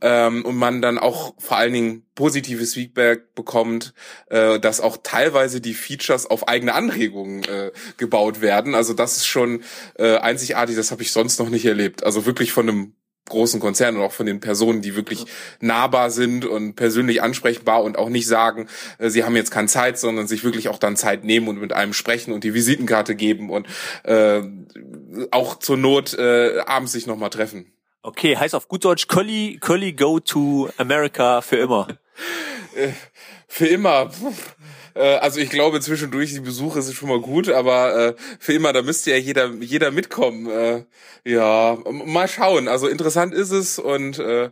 ähm, 0.00 0.44
und 0.44 0.56
man 0.56 0.82
dann 0.82 0.98
auch 0.98 1.34
vor 1.38 1.56
allen 1.56 1.72
Dingen 1.72 2.02
positives 2.14 2.74
Feedback 2.74 3.34
bekommt, 3.34 3.94
äh, 4.28 4.58
dass 4.58 4.80
auch 4.80 4.98
teilweise 5.02 5.60
die 5.60 5.74
Features 5.74 6.26
auf 6.26 6.48
eigene 6.48 6.74
Anregungen 6.74 7.44
äh, 7.44 7.72
gebaut 7.96 8.40
werden. 8.40 8.74
Also 8.74 8.94
das 8.94 9.16
ist 9.16 9.26
schon 9.26 9.62
äh, 9.98 10.16
einzigartig, 10.16 10.76
das 10.76 10.90
habe 10.90 11.02
ich 11.02 11.12
sonst 11.12 11.38
noch 11.38 11.48
nicht 11.48 11.64
erlebt. 11.64 12.04
Also 12.04 12.26
wirklich 12.26 12.52
von 12.52 12.68
einem 12.68 12.94
großen 13.28 13.58
Konzern 13.58 13.96
und 13.96 14.02
auch 14.02 14.12
von 14.12 14.26
den 14.26 14.40
Personen, 14.40 14.82
die 14.82 14.94
wirklich 14.94 15.24
nahbar 15.60 16.10
sind 16.10 16.44
und 16.44 16.74
persönlich 16.74 17.22
ansprechbar 17.22 17.82
und 17.82 17.98
auch 17.98 18.08
nicht 18.08 18.26
sagen, 18.26 18.68
äh, 18.98 19.10
sie 19.10 19.24
haben 19.24 19.36
jetzt 19.36 19.50
keine 19.50 19.68
Zeit, 19.68 19.98
sondern 19.98 20.26
sich 20.26 20.44
wirklich 20.44 20.68
auch 20.68 20.78
dann 20.78 20.96
Zeit 20.96 21.24
nehmen 21.24 21.48
und 21.48 21.58
mit 21.60 21.72
einem 21.72 21.92
sprechen 21.92 22.32
und 22.32 22.44
die 22.44 22.54
Visitenkarte 22.54 23.14
geben 23.14 23.50
und 23.50 23.66
äh, 24.04 24.42
auch 25.30 25.58
zur 25.58 25.76
Not 25.76 26.14
äh, 26.14 26.60
abends 26.66 26.92
sich 26.92 27.06
nochmal 27.06 27.30
treffen. 27.30 27.72
Okay, 28.06 28.36
heißt 28.36 28.54
auf 28.54 28.68
gut 28.68 28.84
Deutsch, 28.84 29.08
Curly, 29.08 29.58
Curly 29.60 29.92
go 29.92 30.20
to 30.20 30.70
America 30.78 31.40
für 31.40 31.56
immer. 31.56 31.88
Äh, 32.74 32.92
für 33.48 33.66
immer. 33.68 34.10
Äh, 34.94 35.16
also 35.16 35.40
ich 35.40 35.48
glaube, 35.48 35.80
zwischendurch 35.80 36.34
die 36.34 36.40
Besuche 36.40 36.82
sind 36.82 36.94
schon 36.94 37.08
mal 37.08 37.20
gut, 37.20 37.48
aber 37.48 37.96
äh, 37.96 38.14
für 38.38 38.52
immer, 38.52 38.74
da 38.74 38.82
müsste 38.82 39.12
ja 39.12 39.16
jeder, 39.16 39.48
jeder 39.60 39.90
mitkommen. 39.90 40.84
Ja, 41.24 41.78
mal 41.86 42.28
schauen. 42.28 42.68
Also 42.68 42.86
interessant 42.86 43.32
ist 43.32 43.50
es 43.50 43.78
und 43.78 44.18
äh, 44.18 44.50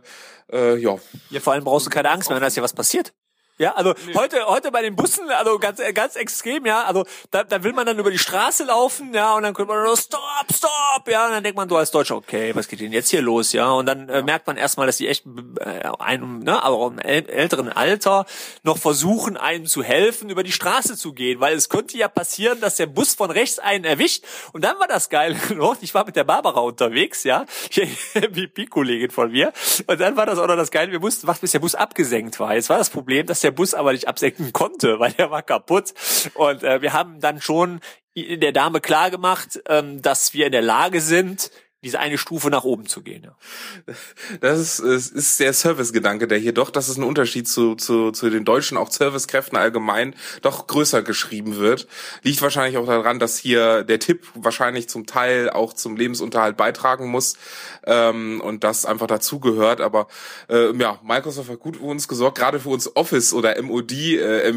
ja. 0.51 0.97
Ja, 1.29 1.39
vor 1.39 1.53
allem 1.53 1.63
brauchst 1.63 1.85
du 1.85 1.91
keine 1.91 2.09
Angst 2.09 2.29
mehr, 2.29 2.35
wenn 2.35 2.41
da 2.41 2.47
ist 2.47 2.57
ja 2.57 2.63
was 2.63 2.73
passiert. 2.73 3.13
Ja, 3.57 3.73
also 3.75 3.93
nee. 4.05 4.13
heute 4.15 4.45
heute 4.47 4.69
bei 4.69 4.81
den 4.81 4.97
Bussen, 4.97 5.29
also 5.29 5.57
ganz 5.59 5.79
ganz 5.93 6.17
extrem, 6.17 6.65
ja, 6.65 6.83
also 6.83 7.05
da, 7.31 7.45
da 7.45 7.63
will 7.63 7.71
man 7.71 7.85
dann 7.85 7.97
über 7.97 8.11
die 8.11 8.19
Straße 8.19 8.65
laufen, 8.65 9.13
ja, 9.13 9.33
und 9.33 9.43
dann 9.43 9.53
kommt 9.53 9.69
man 9.69 9.87
so, 9.87 9.95
stop, 9.95 10.21
stop, 10.53 11.07
ja, 11.07 11.27
und 11.27 11.31
dann 11.31 11.41
denkt 11.41 11.55
man 11.55 11.69
so 11.69 11.77
als 11.77 11.89
Deutscher, 11.89 12.17
okay, 12.17 12.53
was 12.53 12.67
geht 12.67 12.81
denn 12.81 12.91
jetzt 12.91 13.11
hier 13.11 13.21
los, 13.21 13.53
ja, 13.53 13.71
und 13.71 13.85
dann 13.85 14.09
äh, 14.09 14.23
merkt 14.23 14.45
man 14.47 14.57
erstmal, 14.57 14.87
dass 14.87 14.97
die 14.97 15.07
echt 15.07 15.25
äh, 15.61 15.89
einem, 15.99 16.39
ne, 16.39 16.61
aber 16.61 16.75
auch 16.75 16.87
im 16.91 16.99
älteren 16.99 17.69
Alter 17.69 18.25
noch 18.63 18.77
versuchen, 18.77 19.37
einem 19.37 19.67
zu 19.67 19.83
helfen, 19.83 20.29
über 20.29 20.43
die 20.43 20.51
Straße 20.51 20.97
zu 20.97 21.13
gehen, 21.13 21.39
weil 21.39 21.55
es 21.55 21.69
könnte 21.69 21.97
ja 21.97 22.09
passieren, 22.09 22.59
dass 22.59 22.75
der 22.75 22.87
Bus 22.87 23.15
von 23.15 23.31
rechts 23.31 23.59
einen 23.59 23.85
erwischt. 23.85 24.25
Und 24.51 24.65
dann 24.65 24.77
war 24.79 24.89
das 24.89 25.07
geil 25.07 25.33
noch, 25.55 25.77
ich 25.79 25.93
war 25.93 26.05
mit 26.05 26.17
der 26.17 26.25
Barbara 26.25 26.59
unterwegs, 26.59 27.23
ja, 27.23 27.45
die 27.73 28.47
Pi-Kollegin 28.47 29.11
von 29.11 29.31
mir, 29.31 29.53
und 29.87 30.01
dann 30.01 30.17
war 30.17 30.25
das 30.25 30.39
auch 30.39 30.47
noch 30.47 30.57
das 30.57 30.71
Geile, 30.71 30.91
wir 30.91 30.99
mussten 30.99 31.25
warten, 31.25 31.39
bis 31.39 31.51
der 31.51 31.59
Bus 31.59 31.73
abgesenkt 31.73 32.37
war. 32.41 32.53
Jetzt 32.53 32.69
war 32.69 32.77
das 32.77 32.89
Problem, 32.89 33.25
dass 33.25 33.44
der 33.45 33.51
Bus 33.51 33.73
aber 33.73 33.93
nicht 33.93 34.07
absenken 34.07 34.51
konnte, 34.51 34.99
weil 34.99 35.13
der 35.13 35.31
war 35.31 35.41
kaputt. 35.41 35.93
Und 36.33 36.63
äh, 36.63 36.81
wir 36.81 36.91
haben 36.91 37.21
dann 37.21 37.39
schon 37.39 37.79
der 38.17 38.51
Dame 38.51 38.81
klar 38.81 39.11
gemacht, 39.11 39.61
ähm, 39.67 40.01
dass 40.01 40.33
wir 40.33 40.45
in 40.45 40.51
der 40.51 40.61
Lage 40.61 41.01
sind, 41.01 41.51
diese 41.85 41.99
eine 41.99 42.17
Stufe 42.17 42.49
nach 42.49 42.63
oben 42.63 42.87
zu 42.87 43.03
gehen. 43.03 43.23
Ja. 43.23 43.93
Das 44.41 44.59
ist, 44.59 44.79
es 44.79 45.07
ist 45.11 45.39
der 45.39 45.53
Servicegedanke, 45.53 46.27
der 46.27 46.39
hier 46.39 46.51
doch, 46.51 46.71
das 46.71 46.89
ist 46.89 46.97
ein 46.97 47.03
Unterschied 47.03 47.47
zu, 47.47 47.75
zu, 47.75 48.11
zu 48.11 48.31
den 48.31 48.43
deutschen, 48.43 48.75
auch 48.75 48.89
Servicekräften 48.91 49.55
allgemein, 49.55 50.15
doch 50.41 50.65
größer 50.65 51.03
geschrieben 51.03 51.57
wird. 51.57 51.87
Liegt 52.23 52.41
wahrscheinlich 52.41 52.77
auch 52.77 52.87
daran, 52.87 53.19
dass 53.19 53.37
hier 53.37 53.83
der 53.83 53.99
Tipp 53.99 54.25
wahrscheinlich 54.33 54.89
zum 54.89 55.05
Teil 55.05 55.51
auch 55.51 55.73
zum 55.73 55.95
Lebensunterhalt 55.95 56.57
beitragen 56.57 57.07
muss 57.07 57.37
ähm, 57.85 58.41
und 58.41 58.63
das 58.63 58.85
einfach 58.87 59.05
dazugehört. 59.05 59.79
Aber 59.79 60.07
äh, 60.49 60.75
ja, 60.75 60.99
Microsoft 61.03 61.51
hat 61.51 61.59
gut 61.59 61.77
für 61.77 61.83
uns 61.83 62.07
gesorgt, 62.07 62.39
gerade 62.39 62.59
für 62.59 62.69
uns 62.69 62.95
Office 62.95 63.31
oder 63.31 63.61
MOD 63.61 63.91
äh. 63.91 64.55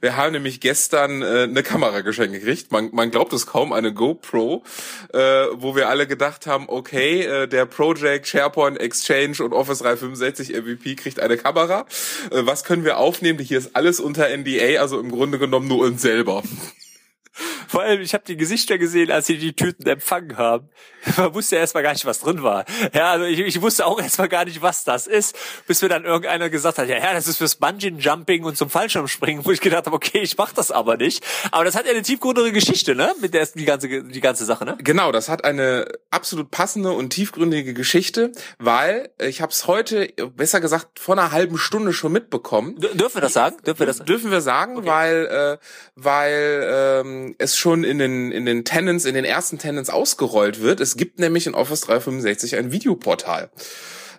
Wir 0.00 0.16
haben 0.16 0.32
nämlich 0.32 0.60
gestern 0.60 1.22
äh, 1.22 1.44
eine 1.44 1.62
Kamera 1.62 2.02
geschenkt 2.02 2.34
gekriegt. 2.34 2.70
Man, 2.70 2.90
man 2.92 3.10
glaubt 3.10 3.32
es 3.32 3.46
kaum, 3.46 3.72
eine 3.72 3.94
GoPro, 3.94 4.62
äh, 5.14 5.46
wo 5.54 5.74
wir 5.74 5.88
alle 5.88 6.06
gedacht 6.06 6.33
gedacht 6.34 6.46
haben, 6.46 6.64
okay, 6.68 7.22
äh, 7.22 7.48
der 7.48 7.66
Project, 7.66 8.26
SharePoint, 8.26 8.80
Exchange 8.80 9.42
und 9.42 9.52
Office 9.52 9.78
365 9.78 10.50
MVP 10.50 10.96
kriegt 10.96 11.20
eine 11.20 11.36
Kamera. 11.36 11.86
Äh, 12.30 12.46
was 12.46 12.64
können 12.64 12.84
wir 12.84 12.98
aufnehmen? 12.98 13.38
Hier 13.38 13.58
ist 13.58 13.74
alles 13.76 14.00
unter 14.00 14.28
NDA, 14.28 14.80
also 14.80 14.98
im 15.00 15.10
Grunde 15.10 15.38
genommen 15.38 15.68
nur 15.68 15.84
uns 15.84 16.02
selber. 16.02 16.42
Vor 17.74 17.82
allem, 17.82 18.02
ich 18.02 18.14
habe 18.14 18.22
die 18.24 18.36
Gesichter 18.36 18.78
gesehen, 18.78 19.10
als 19.10 19.26
sie 19.26 19.36
die 19.36 19.52
Tüten 19.52 19.84
empfangen 19.88 20.38
haben. 20.38 20.68
Man 21.16 21.34
wusste 21.34 21.56
ja 21.56 21.62
erstmal 21.62 21.82
gar 21.82 21.92
nicht, 21.92 22.04
was 22.04 22.20
drin 22.20 22.44
war. 22.44 22.64
Ja, 22.92 23.10
also 23.10 23.24
ich, 23.24 23.40
ich 23.40 23.60
wusste 23.60 23.84
auch 23.84 24.00
erstmal 24.00 24.28
gar 24.28 24.44
nicht, 24.44 24.62
was 24.62 24.84
das 24.84 25.08
ist, 25.08 25.36
bis 25.66 25.82
mir 25.82 25.88
dann 25.88 26.04
irgendeiner 26.04 26.50
gesagt 26.50 26.78
hat, 26.78 26.88
ja, 26.88 26.98
ja, 26.98 27.12
das 27.12 27.26
ist 27.26 27.38
fürs 27.38 27.56
Bungee-Jumping 27.56 28.44
und 28.44 28.56
zum 28.56 28.70
Fallschirmspringen, 28.70 29.44
wo 29.44 29.50
ich 29.50 29.60
gedacht 29.60 29.86
habe, 29.86 29.96
okay, 29.96 30.20
ich 30.20 30.38
mach 30.38 30.52
das 30.52 30.70
aber 30.70 30.96
nicht. 30.96 31.24
Aber 31.50 31.64
das 31.64 31.74
hat 31.74 31.86
ja 31.86 31.90
eine 31.90 32.02
tiefgründige 32.02 32.52
Geschichte, 32.52 32.94
ne? 32.94 33.12
Mit 33.20 33.34
der 33.34 33.44
die 33.46 33.64
ganze 33.64 33.88
die 33.88 34.20
ganze 34.20 34.44
Sache, 34.44 34.64
ne? 34.64 34.78
Genau, 34.78 35.10
das 35.10 35.28
hat 35.28 35.42
eine 35.42 35.86
absolut 36.12 36.52
passende 36.52 36.92
und 36.92 37.10
tiefgründige 37.10 37.74
Geschichte, 37.74 38.30
weil 38.60 39.10
ich 39.20 39.42
habe 39.42 39.50
es 39.50 39.66
heute, 39.66 40.12
besser 40.36 40.60
gesagt, 40.60 41.00
vor 41.00 41.18
einer 41.18 41.32
halben 41.32 41.58
Stunde 41.58 41.92
schon 41.92 42.12
mitbekommen. 42.12 42.76
D 42.78 42.86
dürfen 42.94 43.16
wir 43.16 43.22
das 43.22 43.32
sagen? 43.32 43.56
Dürfen 43.66 43.80
wir 43.80 43.86
das? 43.86 43.98
Dürfen 43.98 44.30
wir 44.30 44.42
sagen, 44.42 44.76
okay. 44.76 44.86
weil 44.86 45.26
äh, 45.26 45.58
weil 45.96 46.68
ähm, 46.72 47.34
es 47.38 47.63
schon 47.64 47.82
in 47.82 47.98
den 47.98 48.30
in 48.30 48.44
den 48.44 48.66
Tenants, 48.66 49.06
in 49.06 49.14
den 49.14 49.24
ersten 49.24 49.56
Tenants 49.58 49.88
ausgerollt 49.88 50.60
wird. 50.60 50.80
Es 50.80 50.98
gibt 50.98 51.18
nämlich 51.18 51.46
in 51.46 51.54
Office 51.54 51.80
365 51.80 52.56
ein 52.56 52.72
Videoportal 52.72 53.48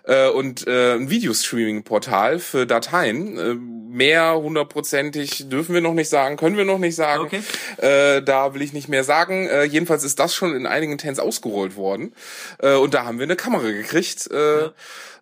äh, 0.02 0.28
und 0.28 0.66
äh, 0.66 0.94
ein 0.94 1.10
Videostreaming-Portal 1.10 2.40
für 2.40 2.66
Dateien. 2.66 3.38
Äh, 3.38 3.54
mehr 3.54 4.34
hundertprozentig 4.34 5.48
dürfen 5.48 5.74
wir 5.74 5.80
noch 5.80 5.94
nicht 5.94 6.08
sagen, 6.08 6.36
können 6.36 6.56
wir 6.56 6.64
noch 6.64 6.78
nicht 6.78 6.96
sagen. 6.96 7.22
Okay. 7.22 7.40
Äh, 7.76 8.20
da 8.20 8.52
will 8.52 8.62
ich 8.62 8.72
nicht 8.72 8.88
mehr 8.88 9.04
sagen. 9.04 9.46
Äh, 9.46 9.62
jedenfalls 9.62 10.02
ist 10.02 10.18
das 10.18 10.34
schon 10.34 10.56
in 10.56 10.66
einigen 10.66 10.98
Tens 10.98 11.20
ausgerollt 11.20 11.76
worden. 11.76 12.14
Äh, 12.58 12.74
und 12.74 12.94
da 12.94 13.04
haben 13.04 13.20
wir 13.20 13.24
eine 13.24 13.36
Kamera 13.36 13.70
gekriegt. 13.70 14.28
Äh, 14.32 14.60
ja 14.62 14.72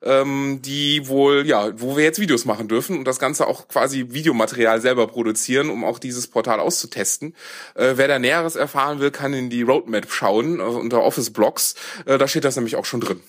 ähm, 0.04 0.60
die 0.62 1.08
wohl, 1.08 1.46
ja, 1.46 1.78
wo 1.80 1.96
wir 1.96 2.04
jetzt 2.04 2.20
Videos 2.20 2.44
machen 2.44 2.68
dürfen 2.68 2.98
und 2.98 3.04
das 3.04 3.18
Ganze 3.18 3.46
auch 3.46 3.68
quasi 3.68 4.06
Videomaterial 4.10 4.80
selber 4.80 5.06
produzieren, 5.06 5.70
um 5.70 5.84
auch 5.84 5.98
dieses 5.98 6.28
Portal 6.28 6.60
auszutesten. 6.60 7.34
Äh, 7.74 7.94
wer 7.96 8.08
da 8.08 8.18
Näheres 8.18 8.56
erfahren 8.56 9.00
will, 9.00 9.10
kann 9.10 9.32
in 9.32 9.50
die 9.50 9.62
Roadmap 9.62 10.10
schauen, 10.10 10.60
also 10.60 10.78
unter 10.78 11.02
Office 11.02 11.32
Blogs. 11.32 11.74
Äh, 12.06 12.18
da 12.18 12.28
steht 12.28 12.44
das 12.44 12.56
nämlich 12.56 12.76
auch 12.76 12.84
schon 12.84 13.00
drin. 13.00 13.20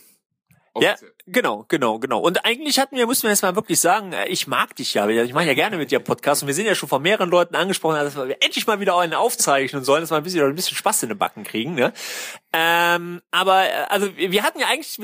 Offiziell. 0.73 1.09
Ja, 1.09 1.14
Genau, 1.27 1.65
genau, 1.69 1.97
genau. 1.97 2.19
Und 2.19 2.45
eigentlich 2.45 2.77
hatten 2.77 2.95
wir, 2.95 3.07
mussten 3.07 3.23
wir 3.23 3.31
jetzt 3.31 3.41
mal 3.41 3.55
wirklich 3.55 3.79
sagen, 3.79 4.13
äh, 4.13 4.27
ich 4.27 4.45
mag 4.45 4.75
dich 4.75 4.93
ja. 4.93 5.07
Ich 5.09 5.33
mache 5.33 5.45
ja 5.45 5.55
gerne 5.55 5.75
mit 5.75 5.89
dir 5.89 5.97
Podcast 5.97 6.43
und 6.43 6.47
wir 6.47 6.53
sind 6.53 6.67
ja 6.67 6.75
schon 6.75 6.87
von 6.87 7.01
mehreren 7.01 7.31
Leuten 7.31 7.55
angesprochen, 7.55 7.95
dass 7.95 8.15
wir 8.15 8.43
endlich 8.43 8.67
mal 8.67 8.79
wieder 8.79 8.95
einen 8.99 9.15
aufzeichnen 9.15 9.83
sollen, 9.83 10.01
dass 10.01 10.11
wir 10.11 10.17
ein 10.17 10.23
bisschen, 10.23 10.45
ein 10.45 10.53
bisschen 10.53 10.77
Spaß 10.77 11.01
in 11.01 11.09
den 11.09 11.17
Backen 11.17 11.43
kriegen. 11.43 11.73
Ne? 11.73 11.93
Ähm, 12.53 13.21
aber 13.31 13.63
äh, 13.65 13.85
also 13.89 14.15
wir 14.15 14.43
hatten 14.43 14.59
ja 14.59 14.67
eigentlich 14.67 14.99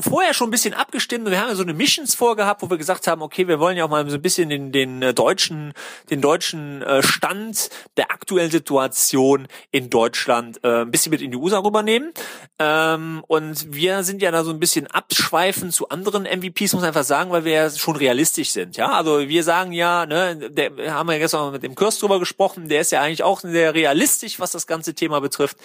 vorher 0.00 0.32
schon 0.32 0.48
ein 0.48 0.50
bisschen 0.50 0.72
abgestimmt 0.72 1.26
und 1.26 1.30
wir 1.30 1.40
haben 1.42 1.48
ja 1.48 1.54
so 1.54 1.62
eine 1.62 1.74
Missions 1.74 2.14
vorgehabt, 2.14 2.62
wo 2.62 2.70
wir 2.70 2.78
gesagt 2.78 3.06
haben, 3.06 3.20
okay, 3.20 3.46
wir 3.46 3.60
wollen 3.60 3.76
ja 3.76 3.84
auch 3.84 3.90
mal 3.90 4.08
so 4.08 4.16
ein 4.16 4.22
bisschen 4.22 4.48
den, 4.48 4.72
den 4.72 5.02
äh, 5.02 5.12
deutschen, 5.12 5.74
den 6.08 6.22
deutschen 6.22 6.84
Stand 7.00 7.68
der 7.96 8.10
aktuellen 8.10 8.50
Situation 8.50 9.46
in 9.72 9.90
Deutschland 9.90 10.62
äh, 10.64 10.82
ein 10.82 10.90
bisschen 10.90 11.10
mit 11.10 11.20
in 11.20 11.32
die 11.32 11.36
USA 11.36 11.58
rübernehmen. 11.58 12.12
Ähm, 12.58 13.22
und 13.28 13.74
wir 13.74 14.02
sind 14.04 14.22
ja 14.22 14.30
da 14.30 14.42
so 14.42 14.50
ein 14.50 14.58
bisschen 14.58 14.86
abschweifend 14.86 15.65
Vergleichen 15.66 15.72
zu 15.72 15.88
anderen 15.88 16.24
MVPs 16.24 16.72
muss 16.72 16.82
man 16.82 16.88
einfach 16.88 17.04
sagen, 17.04 17.30
weil 17.30 17.44
wir 17.44 17.52
ja 17.52 17.70
schon 17.70 17.96
realistisch 17.96 18.50
sind. 18.50 18.76
Ja, 18.76 18.92
also 18.92 19.20
wir 19.20 19.42
sagen 19.42 19.72
ja, 19.72 20.06
ne, 20.06 20.50
der, 20.50 20.76
wir 20.76 20.94
haben 20.94 21.10
ja 21.10 21.18
gestern 21.18 21.52
mit 21.52 21.62
dem 21.62 21.74
Kurs 21.74 21.98
drüber 21.98 22.18
gesprochen, 22.18 22.68
der 22.68 22.80
ist 22.80 22.92
ja 22.92 23.00
eigentlich 23.00 23.22
auch 23.22 23.40
sehr 23.40 23.74
realistisch, 23.74 24.40
was 24.40 24.52
das 24.52 24.66
ganze 24.66 24.94
Thema 24.94 25.20
betrifft. 25.20 25.56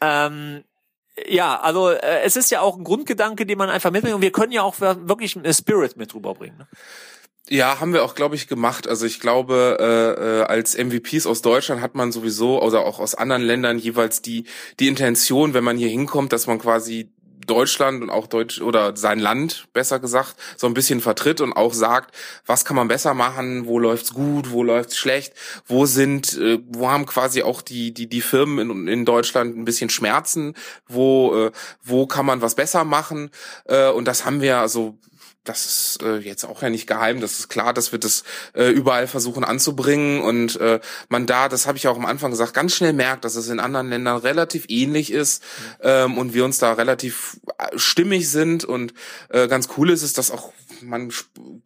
Ähm, 0.00 0.64
ja, 1.28 1.60
also 1.60 1.90
äh, 1.90 2.22
es 2.24 2.36
ist 2.36 2.50
ja 2.50 2.60
auch 2.60 2.76
ein 2.76 2.84
Grundgedanke, 2.84 3.46
den 3.46 3.58
man 3.58 3.70
einfach 3.70 3.90
mitbringt 3.90 4.16
und 4.16 4.22
wir 4.22 4.32
können 4.32 4.52
ja 4.52 4.62
auch 4.62 4.80
wirklich 4.80 5.36
einen 5.36 5.54
Spirit 5.54 5.96
mit 5.96 6.14
rüberbringen. 6.14 6.58
Ne? 6.58 6.66
Ja, 7.50 7.78
haben 7.78 7.92
wir 7.92 8.04
auch, 8.04 8.14
glaube 8.14 8.36
ich, 8.36 8.48
gemacht. 8.48 8.88
Also 8.88 9.04
ich 9.04 9.20
glaube, 9.20 9.76
äh, 9.78 10.40
äh, 10.40 10.42
als 10.44 10.78
MVPs 10.78 11.26
aus 11.26 11.42
Deutschland 11.42 11.82
hat 11.82 11.94
man 11.94 12.10
sowieso, 12.10 12.62
oder 12.62 12.86
auch 12.86 13.00
aus 13.00 13.14
anderen 13.14 13.42
Ländern 13.42 13.78
jeweils 13.78 14.22
die 14.22 14.44
die 14.80 14.88
Intention, 14.88 15.52
wenn 15.52 15.62
man 15.62 15.76
hier 15.76 15.90
hinkommt, 15.90 16.32
dass 16.32 16.46
man 16.46 16.58
quasi 16.58 17.12
Deutschland 17.46 18.02
und 18.02 18.10
auch 18.10 18.26
Deutsch 18.26 18.60
oder 18.60 18.96
sein 18.96 19.18
Land 19.18 19.66
besser 19.72 19.98
gesagt 19.98 20.36
so 20.56 20.66
ein 20.66 20.74
bisschen 20.74 21.00
vertritt 21.00 21.40
und 21.40 21.52
auch 21.52 21.74
sagt, 21.74 22.14
was 22.46 22.64
kann 22.64 22.76
man 22.76 22.88
besser 22.88 23.14
machen, 23.14 23.66
wo 23.66 23.78
läuft's 23.78 24.14
gut, 24.14 24.50
wo 24.50 24.62
läuft's 24.62 24.96
schlecht, 24.96 25.34
wo 25.66 25.86
sind, 25.86 26.36
äh, 26.38 26.58
wo 26.68 26.90
haben 26.90 27.06
quasi 27.06 27.42
auch 27.42 27.62
die 27.62 27.92
die 27.92 28.08
die 28.08 28.20
Firmen 28.20 28.70
in, 28.70 28.88
in 28.88 29.04
Deutschland 29.04 29.56
ein 29.56 29.64
bisschen 29.64 29.90
Schmerzen, 29.90 30.54
wo 30.88 31.46
äh, 31.46 31.52
wo 31.82 32.06
kann 32.06 32.26
man 32.26 32.42
was 32.42 32.54
besser 32.54 32.84
machen? 32.84 33.30
Äh, 33.66 33.90
und 33.90 34.06
das 34.06 34.24
haben 34.24 34.40
wir 34.40 34.58
also 34.58 34.98
das 35.44 35.66
ist 35.66 36.02
äh, 36.02 36.16
jetzt 36.16 36.44
auch 36.44 36.62
ja 36.62 36.70
nicht 36.70 36.86
geheim, 36.86 37.20
das 37.20 37.38
ist 37.38 37.48
klar, 37.48 37.74
dass 37.74 37.92
wir 37.92 37.98
das 37.98 38.24
äh, 38.54 38.70
überall 38.70 39.06
versuchen 39.06 39.44
anzubringen 39.44 40.22
und 40.22 40.58
äh, 40.60 40.80
man 41.08 41.26
da, 41.26 41.48
das 41.48 41.66
habe 41.66 41.76
ich 41.76 41.86
auch 41.86 41.96
am 41.96 42.06
Anfang 42.06 42.30
gesagt, 42.30 42.54
ganz 42.54 42.74
schnell 42.74 42.94
merkt, 42.94 43.24
dass 43.24 43.36
es 43.36 43.48
in 43.48 43.60
anderen 43.60 43.90
Ländern 43.90 44.16
relativ 44.16 44.64
ähnlich 44.68 45.12
ist 45.12 45.42
ähm, 45.82 46.16
und 46.16 46.34
wir 46.34 46.44
uns 46.44 46.58
da 46.58 46.72
relativ 46.72 47.38
äh, 47.58 47.78
stimmig 47.78 48.30
sind 48.30 48.64
und 48.64 48.94
äh, 49.28 49.46
ganz 49.46 49.68
cool 49.76 49.90
ist 49.90 50.02
es, 50.02 50.14
dass 50.14 50.30
auch 50.30 50.52
man 50.86 51.12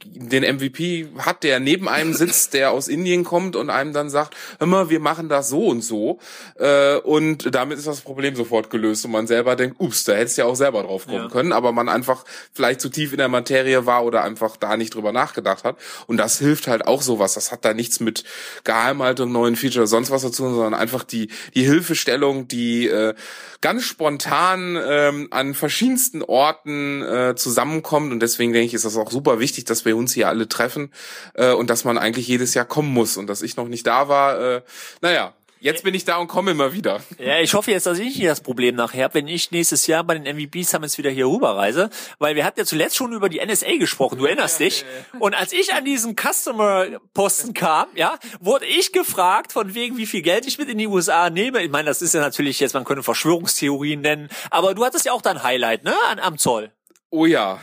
den 0.05 0.57
MVP 0.57 1.09
hat, 1.19 1.43
der 1.43 1.61
neben 1.61 1.89
einem 1.89 2.15
sitzt, 2.15 2.55
der 2.55 2.71
aus 2.73 2.89
Indien 2.89 3.25
kommt 3.25 3.57
und 3.57 3.71
einem 3.71 3.93
dann 3.93 4.11
sagt, 4.11 4.35
mal, 4.61 4.91
wir 4.91 5.01
machen 5.01 5.29
das 5.29 5.49
so 5.49 5.67
und 5.67 5.83
so. 5.83 6.19
Äh, 6.57 6.97
und 6.97 7.55
damit 7.55 7.79
ist 7.79 7.87
das 7.87 8.01
Problem 8.01 8.37
sofort 8.37 8.71
gelöst 8.71 9.05
und 9.05 9.11
man 9.11 9.27
selber 9.27 9.57
denkt, 9.57 9.77
ups, 9.79 10.05
da 10.05 10.15
hättest 10.15 10.39
du 10.39 10.43
ja 10.43 10.49
auch 10.49 10.57
selber 10.57 10.83
drauf 10.83 11.07
kommen 11.07 11.25
ja. 11.25 11.29
können, 11.29 11.53
aber 11.53 11.73
man 11.73 11.89
einfach 11.89 12.25
vielleicht 12.53 12.81
zu 12.81 12.89
tief 12.89 13.13
in 13.13 13.19
der 13.19 13.29
Materie 13.29 13.87
war 13.87 14.05
oder 14.05 14.25
einfach 14.25 14.57
da 14.57 14.77
nicht 14.77 14.95
drüber 14.95 15.13
nachgedacht 15.13 15.65
hat. 15.65 15.77
Und 16.07 16.17
das 16.17 16.39
hilft 16.39 16.67
halt 16.67 16.87
auch 16.87 17.03
sowas, 17.03 17.35
das 17.35 17.53
hat 17.53 17.65
da 17.65 17.75
nichts 17.75 18.01
mit 18.01 18.25
Geheimhaltung, 18.65 19.33
neuen 19.33 19.57
Feature, 19.57 19.87
sonst 19.87 20.11
was 20.11 20.23
dazu, 20.23 20.49
sondern 20.49 20.75
einfach 20.75 21.05
die 21.05 21.29
die 21.55 21.65
Hilfestellung, 21.65 22.49
die 22.49 22.87
äh, 22.87 23.15
ganz 23.61 23.85
spontan 23.85 24.79
ähm, 24.81 25.29
an 25.31 25.55
verschiedensten 25.55 26.23
Orten 26.23 27.03
äh, 27.03 27.35
zusammenkommt. 27.37 28.13
Und 28.13 28.21
deswegen 28.21 28.53
denke 28.53 28.67
ich, 28.67 28.75
ist 28.75 28.85
das 28.85 28.97
auch 28.97 29.08
super 29.11 29.39
wichtig, 29.41 29.65
dass 29.65 29.85
wir 29.85 29.97
uns 29.97 30.13
hier 30.13 30.29
alle 30.29 30.49
treffen 30.49 30.93
äh, 31.35 31.53
und 31.53 31.71
dass 31.71 31.85
man 31.85 31.99
eigentlich 31.99 32.29
jedes 32.29 32.55
Jahr 32.55 32.65
kommen 32.65 32.93
muss 32.93 33.17
und 33.17 33.27
dass 33.27 33.43
ich 33.43 33.57
noch 33.57 33.69
nicht 33.69 33.87
da 33.87 34.09
war, 34.09 34.41
äh, 34.41 34.63
naja, 35.01 35.35
Jetzt 35.61 35.83
bin 35.83 35.95
ich 35.95 36.05
da 36.05 36.19
und 36.19 36.29
komme 36.29 36.53
immer 36.53 36.73
wieder. 36.73 37.01
Ja, 37.19 37.41
ich 37.41 37.55
hoffe 37.55 37.73
jetzt, 37.73 37.87
dass 37.87 37.99
ich 37.99 38.17
nicht 38.17 38.29
das 38.29 38.41
Problem 38.41 38.77
nachher 38.77 39.05
habe, 39.05 39.15
wenn 39.15 39.29
ich 39.29 39.51
nächstes 39.51 39.89
Jahr 39.89 40.05
bei 40.05 40.17
den 40.17 40.37
MVP 40.37 40.63
Summits 40.63 40.99
wieder 40.99 41.11
hier 41.11 41.27
rüberreise, 41.27 41.91
weil 42.19 42.37
wir 42.37 42.45
hatten 42.45 42.61
ja 42.61 42.65
zuletzt 42.65 42.97
schon 42.97 43.13
über 43.13 43.29
die 43.29 43.45
NSA 43.45 43.77
gesprochen, 43.79 44.19
du 44.19 44.27
erinnerst 44.27 44.61
dich. 44.61 44.85
Und 45.19 45.35
als 45.35 45.53
ich 45.53 45.75
an 45.75 45.85
diesen 45.85 46.15
Customer-Posten 46.15 47.55
kam, 47.55 47.89
ja, 47.97 48.19
wurde 48.41 48.67
ich 48.67 48.93
gefragt, 48.93 49.53
von 49.53 49.75
wegen, 49.75 49.97
wie 49.97 50.07
viel 50.07 50.23
Geld 50.23 50.47
ich 50.47 50.59
mit 50.59 50.69
in 50.69 50.79
die 50.79 50.87
USA 50.87 51.29
nehme. 51.29 51.63
Ich 51.63 51.71
meine, 51.71 51.87
das 51.87 52.03
ist 52.03 52.15
ja 52.15 52.21
natürlich 52.21 52.61
jetzt, 52.61 52.75
man 52.75 52.85
könnte 52.85 53.03
Verschwörungstheorien 53.03 54.01
nennen, 54.01 54.29
aber 54.51 54.75
du 54.75 54.85
hattest 54.85 55.07
ja 55.07 55.13
auch 55.13 55.23
dein 55.23 55.43
Highlight, 55.43 55.83
ne, 55.83 55.95
an, 56.09 56.21
am 56.21 56.39
Zoll. 56.39 56.71
Oh 57.11 57.27
ja. 57.27 57.59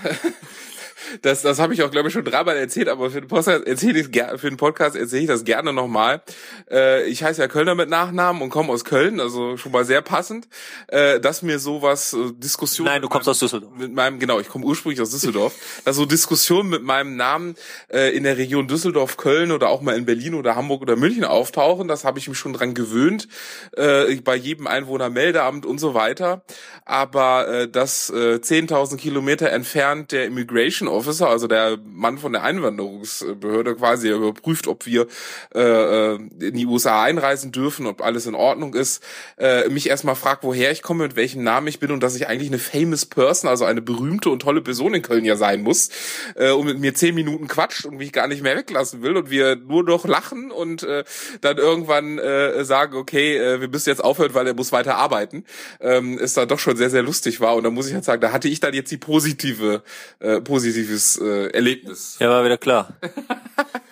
Das, 1.22 1.42
das 1.42 1.60
habe 1.60 1.74
ich 1.74 1.84
auch, 1.84 1.92
glaube 1.92 2.08
ich, 2.08 2.14
schon 2.14 2.26
dreimal 2.26 2.58
erzählt, 2.58 2.90
aber 2.90 3.12
für 3.12 3.22
den 3.22 3.28
Podcast 3.28 3.66
erzähle 3.66 4.00
ich 4.00 4.06
für 4.06 4.50
den 4.50 4.58
Podcast 4.58 4.96
erzähle 4.96 5.22
ich 5.24 5.28
das 5.28 5.44
gerne 5.44 5.74
nochmal. 5.74 6.22
Äh, 6.70 7.08
ich 7.08 7.24
heiße 7.24 7.42
ja 7.42 7.48
Kölner 7.48 7.76
mit 7.76 7.90
Nachnamen 7.90 8.42
und 8.42 8.50
komme 8.50 8.72
aus 8.72 8.86
Köln, 8.86 9.20
also 9.20 9.58
schon 9.58 9.72
mal 9.72 9.86
sehr 9.86 10.02
passend, 10.02 10.48
äh, 10.88 11.20
dass 11.20 11.42
mir 11.42 11.60
sowas 11.60 12.14
äh, 12.14 12.32
Diskussionen. 12.34 12.92
Nein, 12.92 13.02
du 13.02 13.10
kommst 13.10 13.28
aus 13.28 13.40
Düsseldorf. 13.40 13.72
Mit 13.76 13.94
meinem, 13.94 14.20
genau, 14.20 14.40
ich 14.40 14.50
komme 14.50 14.66
ursprünglich 14.66 15.02
aus 15.02 15.12
Düsseldorf. 15.12 15.54
dass 15.84 15.96
so 15.96 16.06
Diskussionen 16.06 16.70
mit 16.70 16.84
meinem 16.84 17.16
Namen 17.16 17.56
äh, 17.90 18.16
in 18.16 18.24
der 18.24 18.38
Region 18.38 18.68
Düsseldorf, 18.68 19.18
Köln 19.18 19.52
oder 19.52 19.70
auch 19.70 19.82
mal 19.82 19.96
in 19.96 20.06
Berlin 20.06 20.34
oder 20.34 20.56
Hamburg 20.56 20.82
oder 20.82 20.96
München 20.96 21.24
auftauchen, 21.24 21.88
das 21.88 22.04
habe 22.04 22.20
ich 22.20 22.28
mich 22.28 22.38
schon 22.38 22.54
dran 22.54 22.74
gewöhnt, 22.74 23.28
äh, 23.76 24.16
bei 24.22 24.36
jedem 24.36 24.68
Einwohnermeldeamt 24.68 25.66
und 25.66 25.80
so 25.80 25.94
weiter. 25.94 26.44
Aber 26.86 27.48
äh, 27.48 27.68
das 27.68 28.10
äh, 28.10 28.36
10.000 28.36 28.98
Kilometer 28.98 29.50
entfernt 29.52 30.12
der 30.12 30.26
Immigration 30.26 30.88
Officer, 30.96 31.30
also 31.30 31.48
der 31.48 31.78
Mann 31.86 32.18
von 32.18 32.32
der 32.34 32.44
Einwanderungsbehörde 32.44 33.76
quasi, 33.76 34.10
überprüft, 34.10 34.68
ob 34.68 34.86
wir 34.86 35.08
äh, 35.54 35.60
äh, 35.62 36.16
in 36.40 36.56
die 36.56 36.66
USA 36.66 37.04
einreisen 37.04 37.52
dürfen, 37.52 37.88
ob 37.88 38.02
alles 38.02 38.26
in 38.26 38.36
Ordnung 38.36 38.74
ist, 38.74 39.04
äh, 39.38 39.68
mich 39.70 39.90
erstmal 39.90 40.16
fragt, 40.16 40.44
woher 40.44 40.72
ich 40.72 40.82
komme, 40.82 41.04
mit 41.04 41.16
welchem 41.16 41.44
Namen 41.44 41.68
ich 41.68 41.80
bin 41.80 41.92
und 41.92 42.02
dass 42.02 42.16
ich 42.16 42.28
eigentlich 42.28 42.50
eine 42.50 42.60
famous 42.60 43.06
person, 43.06 43.50
also 43.50 43.66
eine 43.66 43.82
berühmte 43.82 44.30
und 44.30 44.42
tolle 44.42 44.62
Person 44.62 44.94
in 44.94 45.02
Köln 45.02 45.26
ja 45.26 45.36
sein 45.36 45.62
muss, 45.62 45.90
äh, 46.36 46.52
und 46.52 46.66
mit 46.66 46.80
mir 46.80 46.94
zehn 46.94 47.16
Minuten 47.16 47.48
quatscht 47.48 47.86
und 47.86 47.98
mich 47.98 48.12
gar 48.12 48.28
nicht 48.28 48.42
mehr 48.42 48.56
weglassen 48.56 49.02
will 49.02 49.18
und 49.18 49.30
wir 49.30 49.56
nur 49.56 49.84
noch 49.84 50.06
lachen 50.06 50.52
und 50.52 50.84
äh, 50.84 51.04
dann 51.42 51.58
irgendwann 51.58 52.18
äh, 52.18 52.64
sagen, 52.64 52.96
okay, 52.96 53.38
äh, 53.38 53.62
wir 53.62 53.68
müssen 53.68 53.90
jetzt 53.90 54.04
aufhören, 54.04 54.34
weil 54.34 54.48
er 54.48 54.54
muss 54.54 54.72
weiter 54.72 54.96
arbeiten, 54.98 55.46
ähm, 55.80 56.18
ist 56.18 56.38
dann 56.38 56.48
doch 56.48 56.60
schon 56.60 56.78
sehr, 56.78 56.90
sehr 56.90 57.04
lustig 57.04 57.40
war. 57.42 57.56
Und 57.56 57.64
da 57.64 57.70
muss 57.70 57.88
ich 57.88 57.94
halt 57.94 58.06
sagen, 58.06 58.22
da 58.22 58.32
hatte 58.32 58.48
ich 58.48 58.60
dann 58.60 58.74
jetzt 58.74 58.92
die 58.92 58.98
positive, 58.98 59.84
äh, 60.20 60.42
positive 60.42 60.85
positives 60.86 61.18
äh, 61.18 61.48
Erlebnis. 61.52 62.18
Ja, 62.20 62.30
war 62.30 62.46
wieder 62.46 62.58
klar. 62.58 62.94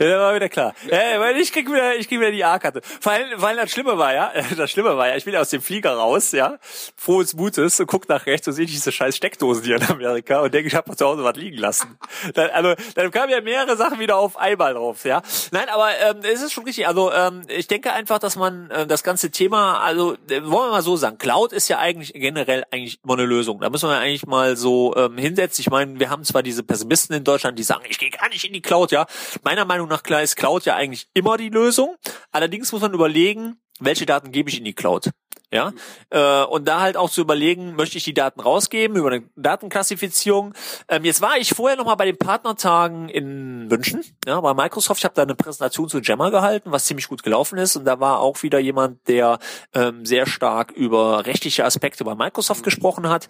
Ja, 0.00 0.18
war 0.18 0.34
wieder 0.34 0.48
klar. 0.48 0.74
Ja, 0.90 1.20
weil 1.20 1.36
ich 1.36 1.52
krieg 1.52 1.68
wieder, 1.68 1.96
ich 1.96 2.08
krieg 2.08 2.20
wieder 2.20 2.30
die 2.30 2.44
A-Karte. 2.44 2.80
Vor 3.00 3.12
allem, 3.12 3.28
weil 3.36 3.56
das 3.56 3.70
Schlimme 3.70 3.98
war, 3.98 4.14
ja, 4.14 4.32
das 4.56 4.70
Schlimme 4.70 4.96
war 4.96 5.08
ja, 5.08 5.16
ich 5.16 5.24
bin 5.24 5.36
aus 5.36 5.50
dem 5.50 5.62
Flieger 5.62 5.94
raus, 5.94 6.32
ja, 6.32 6.58
frohes 6.96 7.34
Mutes 7.34 7.80
und 7.80 7.86
guck 7.86 8.08
nach 8.08 8.26
rechts 8.26 8.46
und 8.48 8.54
sehe 8.54 8.66
diese 8.66 8.92
scheiß 8.92 9.16
Steckdosen 9.16 9.64
hier 9.64 9.76
in 9.76 9.84
Amerika 9.84 10.40
und 10.40 10.52
denke, 10.52 10.68
ich 10.68 10.74
habe 10.74 10.94
zu 10.96 11.06
Hause 11.06 11.24
was 11.24 11.36
liegen 11.36 11.58
lassen. 11.58 11.98
Dann, 12.34 12.50
also, 12.50 12.74
dann 12.94 13.10
kamen 13.10 13.30
ja 13.30 13.40
mehrere 13.40 13.76
Sachen 13.76 13.98
wieder 13.98 14.16
auf 14.16 14.36
einmal 14.36 14.74
drauf, 14.74 15.04
ja. 15.04 15.22
Nein, 15.50 15.68
aber 15.68 15.90
ähm, 16.00 16.18
es 16.22 16.42
ist 16.42 16.52
schon 16.52 16.64
richtig. 16.64 16.86
Also, 16.86 17.12
ähm, 17.12 17.42
ich 17.48 17.66
denke 17.66 17.92
einfach, 17.92 18.18
dass 18.18 18.36
man 18.36 18.70
äh, 18.70 18.86
das 18.86 19.02
ganze 19.02 19.30
Thema, 19.30 19.80
also 19.80 20.14
äh, 20.28 20.42
wollen 20.42 20.68
wir 20.68 20.72
mal 20.72 20.82
so 20.82 20.96
sagen, 20.96 21.18
Cloud 21.18 21.52
ist 21.52 21.68
ja 21.68 21.78
eigentlich 21.78 22.12
generell 22.14 22.64
eigentlich 22.70 22.98
immer 23.04 23.14
eine 23.14 23.24
Lösung. 23.24 23.60
Da 23.60 23.70
müssen 23.70 23.88
wir 23.88 23.96
eigentlich 23.98 24.26
mal 24.26 24.56
so 24.56 24.94
ähm, 24.96 25.16
hinsetzen. 25.18 25.62
Ich 25.62 25.70
meine, 25.70 25.98
wir 25.98 26.10
haben 26.10 26.24
zwar 26.24 26.42
diese 26.42 26.62
Pessimisten 26.62 27.16
in 27.16 27.24
Deutschland, 27.24 27.58
die 27.58 27.62
sagen, 27.62 27.84
ich 27.88 27.98
gehe 27.98 28.10
gar 28.10 28.28
nicht 28.28 28.44
in 28.44 28.52
die 28.52 28.62
Cloud, 28.62 28.92
ja. 28.92 29.06
Meiner 29.42 29.64
Meinung 29.64 29.83
nach 29.88 30.02
klar 30.02 30.22
ist 30.22 30.36
Cloud 30.36 30.64
ja 30.64 30.76
eigentlich 30.76 31.08
immer 31.14 31.36
die 31.36 31.48
Lösung. 31.48 31.96
Allerdings 32.32 32.72
muss 32.72 32.82
man 32.82 32.92
überlegen, 32.92 33.58
welche 33.80 34.06
Daten 34.06 34.32
gebe 34.32 34.50
ich 34.50 34.58
in 34.58 34.64
die 34.64 34.74
Cloud. 34.74 35.10
Ja, 35.52 35.72
äh, 36.10 36.44
und 36.46 36.66
da 36.66 36.80
halt 36.80 36.96
auch 36.96 37.10
zu 37.10 37.20
überlegen, 37.20 37.76
möchte 37.76 37.96
ich 37.96 38.02
die 38.02 38.14
Daten 38.14 38.40
rausgeben 38.40 38.96
über 38.96 39.12
eine 39.12 39.22
Datenklassifizierung. 39.36 40.52
Ähm, 40.88 41.04
jetzt 41.04 41.20
war 41.20 41.36
ich 41.38 41.50
vorher 41.50 41.76
noch 41.76 41.84
mal 41.84 41.94
bei 41.94 42.06
den 42.06 42.18
Partnertagen 42.18 43.08
in 43.08 43.68
München, 43.68 44.02
ja, 44.26 44.40
bei 44.40 44.52
Microsoft. 44.52 44.98
Ich 44.98 45.04
habe 45.04 45.14
da 45.14 45.22
eine 45.22 45.36
Präsentation 45.36 45.88
zu 45.88 46.00
Gemma 46.00 46.30
gehalten, 46.30 46.72
was 46.72 46.86
ziemlich 46.86 47.06
gut 47.06 47.22
gelaufen 47.22 47.56
ist. 47.58 47.76
Und 47.76 47.84
da 47.84 48.00
war 48.00 48.18
auch 48.18 48.42
wieder 48.42 48.58
jemand, 48.58 49.06
der 49.06 49.38
ähm, 49.74 50.04
sehr 50.04 50.26
stark 50.26 50.72
über 50.72 51.24
rechtliche 51.24 51.64
Aspekte 51.64 52.02
bei 52.02 52.16
Microsoft 52.16 52.64
gesprochen 52.64 53.08
hat. 53.08 53.28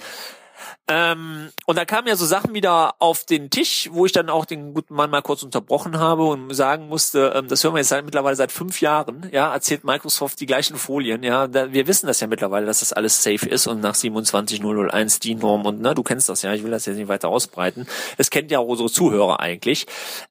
Ähm, 0.89 1.51
und 1.67 1.79
da 1.79 1.85
kamen 1.85 2.09
ja 2.09 2.17
so 2.17 2.27
Sachen 2.27 2.55
wieder 2.55 2.95
auf 2.99 3.25
den 3.25 3.51
Tisch, 3.51 3.89
wo 3.93 4.07
ich 4.07 4.13
dann 4.13 4.29
auch 4.29 4.45
den 4.45 4.75
guten 4.75 4.95
Mann 4.95 5.11
mal 5.11 5.23
kurz 5.23 5.43
unterbrochen 5.43 5.99
habe 5.99 6.25
und 6.25 6.53
sagen 6.55 6.89
musste, 6.89 7.33
ähm, 7.35 7.49
das 7.49 7.65
hören 7.65 7.75
wir 7.75 7.79
jetzt 7.79 7.89
seit, 7.89 8.05
mittlerweile 8.05 8.37
seit 8.37 8.53
fünf 8.53 8.81
Jahren, 8.81 9.29
ja, 9.33 9.53
erzählt 9.53 9.85
Microsoft 9.85 10.41
die 10.41 10.47
gleichen 10.47 10.77
Folien, 10.77 11.23
ja, 11.23 11.47
da, 11.47 11.73
wir 11.73 11.87
wissen 11.87 12.07
das 12.07 12.21
ja 12.21 12.27
mittlerweile, 12.27 12.67
dass 12.67 12.81
das 12.81 12.93
alles 12.93 13.23
safe 13.23 13.49
ist 13.49 13.67
und 13.67 13.81
nach 13.81 13.95
27001 13.95 15.21
die 15.21 15.35
Norm 15.35 15.65
und 15.67 15.81
ne, 15.81 15.95
du 15.95 16.03
kennst 16.03 16.29
das 16.29 16.43
ja, 16.43 16.53
ich 16.53 16.63
will 16.63 16.71
das 16.71 16.87
jetzt 16.87 16.97
nicht 16.97 17.09
weiter 17.09 17.29
ausbreiten. 17.29 17.87
Das 18.19 18.31
kennt 18.31 18.51
ja 18.51 18.59
auch 18.59 18.69
unsere 18.69 18.91
Zuhörer 18.91 19.41
eigentlich. 19.41 19.87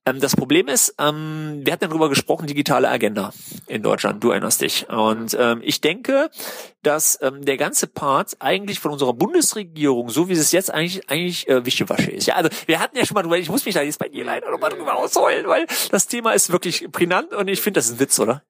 Ähm, 0.06 0.20
das 0.20 0.36
Problem 0.36 0.68
ist, 0.68 0.96
ähm, 1.00 1.62
wir 1.64 1.74
hatten 1.74 1.90
darüber 1.90 2.10
gesprochen, 2.10 2.48
digitale 2.48 2.90
Agenda 2.90 3.34
in 3.68 3.82
Deutschland, 3.82 4.24
du 4.24 4.32
erinnerst 4.32 4.62
dich. 4.62 4.88
Und 4.90 5.36
ähm, 5.40 5.62
ich 5.64 5.82
denke, 5.82 6.30
dass 6.84 7.18
ähm, 7.22 7.44
der 7.46 7.58
ganze 7.58 7.88
Part 7.88 8.38
eigentlich 8.40 8.80
von 8.80 8.92
unserer 8.92 9.14
Bundesregierung, 9.14 10.10
so 10.14 10.30
wie 10.30 10.34
es 10.34 10.52
jetzt 10.52 10.72
eigentlich 10.72 11.10
eigentlich 11.10 11.48
äh, 11.50 11.66
Wischewasche 11.66 12.12
ist. 12.12 12.28
Ja, 12.28 12.36
also 12.36 12.50
wir 12.66 12.80
hatten 12.80 12.98
ja 12.98 13.06
schon 13.06 13.16
mal 13.16 13.24
drüber, 13.24 13.38
ich 13.38 13.50
muss 13.50 13.66
mich 13.66 13.76
da 13.76 13.82
jetzt 13.82 14.00
bei 14.00 14.10
dir 14.10 14.24
leider 14.24 14.52
nochmal 14.52 14.70
drüber 14.70 14.96
ausheulen, 14.96 15.48
weil 15.48 15.66
das 15.92 16.08
Thema 16.08 16.34
ist 16.34 16.52
wirklich 16.52 16.92
prägnant 16.92 17.34
und 17.34 17.48
ich 17.48 17.62
finde, 17.62 17.80
das 17.80 17.92
ein 17.92 18.00
Witz, 18.00 18.20
oder? 18.20 18.44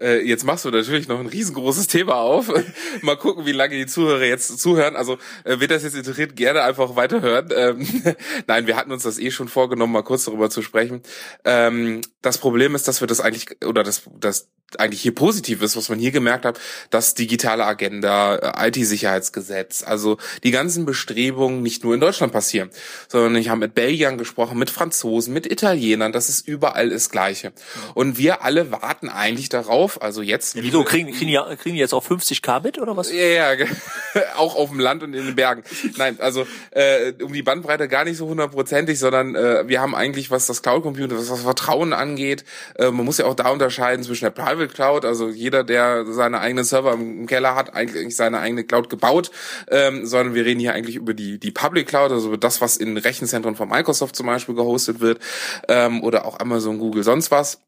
Äh, 0.00 0.22
jetzt 0.26 0.44
machst 0.44 0.64
du 0.64 0.70
natürlich 0.70 1.08
noch 1.08 1.18
ein 1.18 1.26
riesengroßes 1.26 1.86
Thema 1.86 2.16
auf. 2.16 2.52
mal 3.02 3.16
gucken, 3.16 3.46
wie 3.46 3.52
lange 3.52 3.76
die 3.76 3.86
Zuhörer 3.86 4.24
jetzt 4.24 4.58
zuhören. 4.58 4.96
Also 4.96 5.18
äh, 5.44 5.60
wird 5.60 5.70
das 5.70 5.82
jetzt 5.82 5.96
interessiert, 5.96 6.36
gerne 6.36 6.62
einfach 6.62 6.96
weiterhören. 6.96 7.48
Ähm, 7.54 7.86
Nein, 8.46 8.66
wir 8.66 8.76
hatten 8.76 8.92
uns 8.92 9.02
das 9.02 9.18
eh 9.18 9.30
schon 9.30 9.48
vorgenommen, 9.48 9.92
mal 9.92 10.02
kurz 10.02 10.24
darüber 10.24 10.50
zu 10.50 10.62
sprechen. 10.62 11.02
Ähm, 11.44 12.02
das 12.22 12.38
Problem 12.38 12.74
ist, 12.74 12.88
dass 12.88 13.00
wir 13.00 13.08
das 13.08 13.20
eigentlich, 13.20 13.64
oder 13.64 13.82
das, 13.82 14.02
das 14.18 14.48
eigentlich 14.78 15.00
hier 15.00 15.14
positiv 15.14 15.62
ist, 15.62 15.76
was 15.76 15.88
man 15.88 15.98
hier 15.98 16.10
gemerkt 16.10 16.44
hat, 16.44 16.58
dass 16.90 17.14
digitale 17.14 17.64
Agenda, 17.64 18.36
äh, 18.36 18.68
IT-Sicherheitsgesetz, 18.68 19.84
also 19.84 20.18
die 20.42 20.50
ganzen 20.50 20.84
Bestrebungen 20.84 21.62
nicht 21.62 21.84
nur 21.84 21.94
in 21.94 22.00
Deutschland 22.00 22.32
passieren, 22.32 22.70
sondern 23.06 23.36
ich 23.36 23.48
habe 23.48 23.60
mit 23.60 23.74
Belgiern 23.74 24.18
gesprochen, 24.18 24.58
mit 24.58 24.70
Franzosen, 24.70 25.32
mit 25.32 25.50
Italienern, 25.50 26.12
das 26.12 26.28
ist 26.28 26.48
überall 26.48 26.90
das 26.90 27.10
Gleiche. 27.10 27.52
Und 27.94 28.18
wir 28.18 28.42
alle 28.42 28.72
warten 28.72 29.08
eigentlich 29.08 29.48
darauf, 29.48 30.02
also 30.02 30.20
jetzt. 30.20 30.56
Ja, 30.56 30.62
wieso 30.64 30.82
kriegen, 30.82 31.12
kriegen, 31.12 31.30
die, 31.30 31.56
kriegen 31.56 31.76
die 31.76 31.80
jetzt 31.80 31.94
auch 31.94 32.04
50k 32.04 32.62
mit 32.62 32.78
oder 32.78 32.96
was? 32.96 33.12
Ja, 33.12 33.52
ja 33.52 33.66
auch 34.36 34.56
auf 34.56 34.70
dem 34.70 34.80
Land 34.80 35.04
und 35.04 35.14
in 35.14 35.26
den 35.26 35.36
Bergen. 35.36 35.62
Nein, 35.96 36.18
also 36.18 36.44
äh, 36.72 37.12
um 37.22 37.32
die 37.32 37.42
Bandbreite 37.42 37.86
gar 37.86 38.04
nicht 38.04 38.16
so 38.16 38.26
hundertprozentig, 38.26 38.98
sondern 38.98 39.36
äh, 39.36 39.68
wir 39.68 39.80
haben 39.80 39.94
eigentlich, 39.94 40.32
was 40.32 40.46
das 40.46 40.62
Cloud 40.62 40.82
Computing, 40.82 41.16
was 41.16 41.28
das 41.28 41.42
Vertrauen 41.42 41.92
angeht, 41.92 42.44
äh, 42.74 42.90
man 42.90 43.04
muss 43.04 43.18
ja 43.18 43.26
auch 43.26 43.34
da 43.34 43.50
unterscheiden 43.50 44.04
zwischen 44.04 44.24
der 44.24 44.30
Private 44.30 44.55
Cloud, 44.68 45.04
also 45.04 45.28
jeder, 45.28 45.64
der 45.64 46.06
seine 46.06 46.40
eigenen 46.40 46.64
Server 46.64 46.92
im 46.94 47.26
Keller 47.26 47.54
hat, 47.54 47.74
eigentlich 47.74 48.16
seine 48.16 48.40
eigene 48.40 48.64
Cloud 48.64 48.90
gebaut, 48.90 49.30
ähm, 49.68 50.06
sondern 50.06 50.34
wir 50.34 50.44
reden 50.44 50.60
hier 50.60 50.74
eigentlich 50.74 50.96
über 50.96 51.14
die, 51.14 51.38
die 51.38 51.50
Public 51.50 51.86
Cloud, 51.88 52.10
also 52.12 52.28
über 52.28 52.38
das, 52.38 52.60
was 52.60 52.76
in 52.76 52.96
Rechenzentren 52.96 53.56
von 53.56 53.68
Microsoft 53.68 54.16
zum 54.16 54.26
Beispiel 54.26 54.54
gehostet 54.54 55.00
wird, 55.00 55.20
ähm, 55.68 56.02
oder 56.02 56.24
auch 56.24 56.40
Amazon, 56.40 56.78
Google, 56.78 57.02
sonst 57.02 57.30
was 57.30 57.65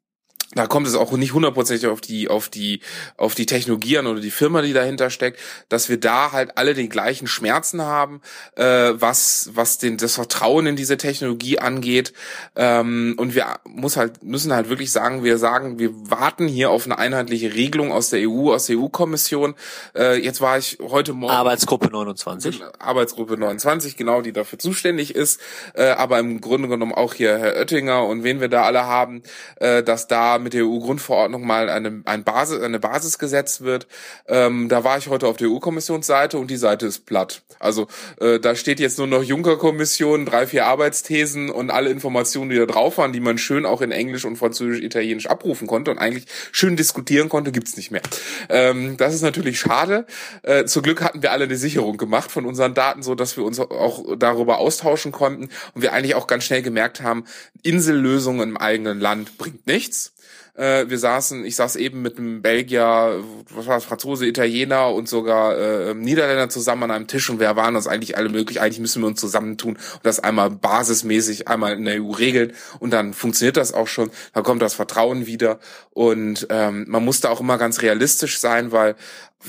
da 0.54 0.66
kommt 0.66 0.86
es 0.86 0.94
auch 0.94 1.12
nicht 1.12 1.34
hundertprozentig 1.34 1.88
auf 1.88 2.00
die 2.00 2.28
auf 2.28 2.48
die 2.48 2.80
auf 3.18 3.34
die 3.34 3.44
Technologie 3.44 3.98
an 3.98 4.06
oder 4.06 4.20
die 4.20 4.30
Firma, 4.30 4.62
die 4.62 4.72
dahinter 4.72 5.10
steckt, 5.10 5.38
dass 5.68 5.90
wir 5.90 6.00
da 6.00 6.32
halt 6.32 6.56
alle 6.56 6.72
den 6.72 6.88
gleichen 6.88 7.26
Schmerzen 7.26 7.82
haben, 7.82 8.22
äh, 8.56 8.64
was 8.94 9.50
was 9.52 9.76
den 9.76 9.98
das 9.98 10.14
Vertrauen 10.14 10.66
in 10.66 10.74
diese 10.74 10.96
Technologie 10.96 11.58
angeht. 11.58 12.14
Ähm, 12.56 13.14
und 13.18 13.34
wir 13.34 13.58
muss 13.66 13.98
halt 13.98 14.22
müssen 14.22 14.54
halt 14.54 14.70
wirklich 14.70 14.90
sagen, 14.90 15.22
wir 15.22 15.36
sagen, 15.36 15.78
wir 15.78 15.90
warten 16.10 16.48
hier 16.48 16.70
auf 16.70 16.86
eine 16.86 16.96
einheitliche 16.96 17.52
Regelung 17.52 17.92
aus 17.92 18.08
der 18.08 18.26
EU, 18.26 18.54
aus 18.54 18.66
der 18.66 18.78
EU-Kommission. 18.78 19.54
Äh, 19.94 20.18
jetzt 20.22 20.40
war 20.40 20.56
ich 20.56 20.78
heute 20.80 21.12
Morgen 21.12 21.34
Arbeitsgruppe 21.34 21.88
29, 21.88 22.62
Arbeitsgruppe 22.78 23.36
29 23.36 23.98
genau, 23.98 24.22
die 24.22 24.32
dafür 24.32 24.58
zuständig 24.58 25.14
ist, 25.14 25.42
äh, 25.74 25.90
aber 25.90 26.18
im 26.18 26.40
Grunde 26.40 26.68
genommen 26.68 26.92
auch 26.94 27.12
hier 27.12 27.36
Herr 27.36 27.56
Oettinger 27.56 28.06
und 28.06 28.24
wen 28.24 28.40
wir 28.40 28.48
da 28.48 28.62
alle 28.62 28.86
haben, 28.86 29.22
äh, 29.56 29.82
dass 29.82 30.08
da 30.08 30.37
mit 30.38 30.54
der 30.54 30.64
EU-Grundverordnung 30.64 31.46
mal 31.46 31.68
eine, 31.68 32.02
ein 32.04 32.24
Basis, 32.24 32.60
eine 32.60 32.78
Basis 32.78 33.18
gesetzt 33.18 33.62
wird. 33.62 33.86
Ähm, 34.26 34.68
da 34.68 34.84
war 34.84 34.98
ich 34.98 35.08
heute 35.08 35.26
auf 35.26 35.36
der 35.36 35.48
EU-Kommissionsseite 35.48 36.38
und 36.38 36.50
die 36.50 36.56
Seite 36.56 36.86
ist 36.86 37.06
platt. 37.06 37.42
Also 37.58 37.88
äh, 38.20 38.38
da 38.38 38.54
steht 38.54 38.80
jetzt 38.80 38.98
nur 38.98 39.06
noch 39.06 39.22
Juncker-Kommission, 39.22 40.26
drei, 40.26 40.46
vier 40.46 40.66
Arbeitsthesen 40.66 41.50
und 41.50 41.70
alle 41.70 41.90
Informationen, 41.90 42.50
die 42.50 42.56
da 42.56 42.66
drauf 42.66 42.98
waren, 42.98 43.12
die 43.12 43.20
man 43.20 43.38
schön 43.38 43.66
auch 43.66 43.80
in 43.80 43.90
Englisch 43.90 44.24
und 44.24 44.36
Französisch, 44.36 44.82
Italienisch 44.82 45.26
abrufen 45.26 45.66
konnte 45.66 45.90
und 45.90 45.98
eigentlich 45.98 46.26
schön 46.52 46.76
diskutieren 46.76 47.28
konnte, 47.28 47.52
gibt's 47.52 47.76
nicht 47.76 47.90
mehr. 47.90 48.02
Ähm, 48.48 48.96
das 48.96 49.14
ist 49.14 49.22
natürlich 49.22 49.58
schade. 49.58 50.06
Äh, 50.42 50.64
zum 50.64 50.82
Glück 50.82 51.02
hatten 51.02 51.22
wir 51.22 51.32
alle 51.32 51.44
eine 51.44 51.56
Sicherung 51.56 51.96
gemacht 51.96 52.30
von 52.30 52.44
unseren 52.44 52.74
Daten, 52.74 53.02
so 53.02 53.14
dass 53.14 53.36
wir 53.36 53.44
uns 53.44 53.58
auch 53.58 54.04
darüber 54.16 54.58
austauschen 54.58 55.12
konnten 55.12 55.48
und 55.74 55.82
wir 55.82 55.92
eigentlich 55.92 56.14
auch 56.14 56.26
ganz 56.26 56.44
schnell 56.44 56.62
gemerkt 56.62 57.02
haben, 57.02 57.24
Insellösungen 57.62 58.50
im 58.50 58.56
eigenen 58.56 59.00
Land 59.00 59.38
bringt 59.38 59.66
nichts. 59.66 60.12
Äh, 60.58 60.90
wir 60.90 60.98
saßen, 60.98 61.44
ich 61.44 61.54
saß 61.54 61.76
eben 61.76 62.02
mit 62.02 62.18
einem 62.18 62.42
Belgier, 62.42 63.22
was 63.54 63.66
war 63.68 63.76
das, 63.76 63.84
Franzose, 63.84 64.26
Italiener 64.26 64.92
und 64.92 65.08
sogar 65.08 65.56
äh, 65.56 65.94
Niederländer 65.94 66.48
zusammen 66.48 66.82
an 66.82 66.90
einem 66.90 67.06
Tisch 67.06 67.30
und 67.30 67.38
wir 67.38 67.54
waren 67.54 67.76
uns 67.76 67.86
eigentlich 67.86 68.16
alle 68.16 68.28
möglich. 68.28 68.60
Eigentlich 68.60 68.80
müssen 68.80 69.00
wir 69.00 69.06
uns 69.06 69.20
zusammentun 69.20 69.74
und 69.76 70.00
das 70.02 70.18
einmal 70.18 70.50
basismäßig 70.50 71.46
einmal 71.46 71.74
in 71.74 71.84
der 71.84 72.02
EU 72.02 72.10
regeln 72.10 72.54
und 72.80 72.92
dann 72.92 73.14
funktioniert 73.14 73.56
das 73.56 73.72
auch 73.72 73.86
schon. 73.86 74.10
Dann 74.32 74.42
kommt 74.42 74.60
das 74.60 74.74
Vertrauen 74.74 75.26
wieder 75.28 75.60
und 75.90 76.48
ähm, 76.50 76.86
man 76.88 77.04
muss 77.04 77.20
da 77.20 77.28
auch 77.30 77.40
immer 77.40 77.56
ganz 77.56 77.82
realistisch 77.82 78.40
sein, 78.40 78.72
weil 78.72 78.96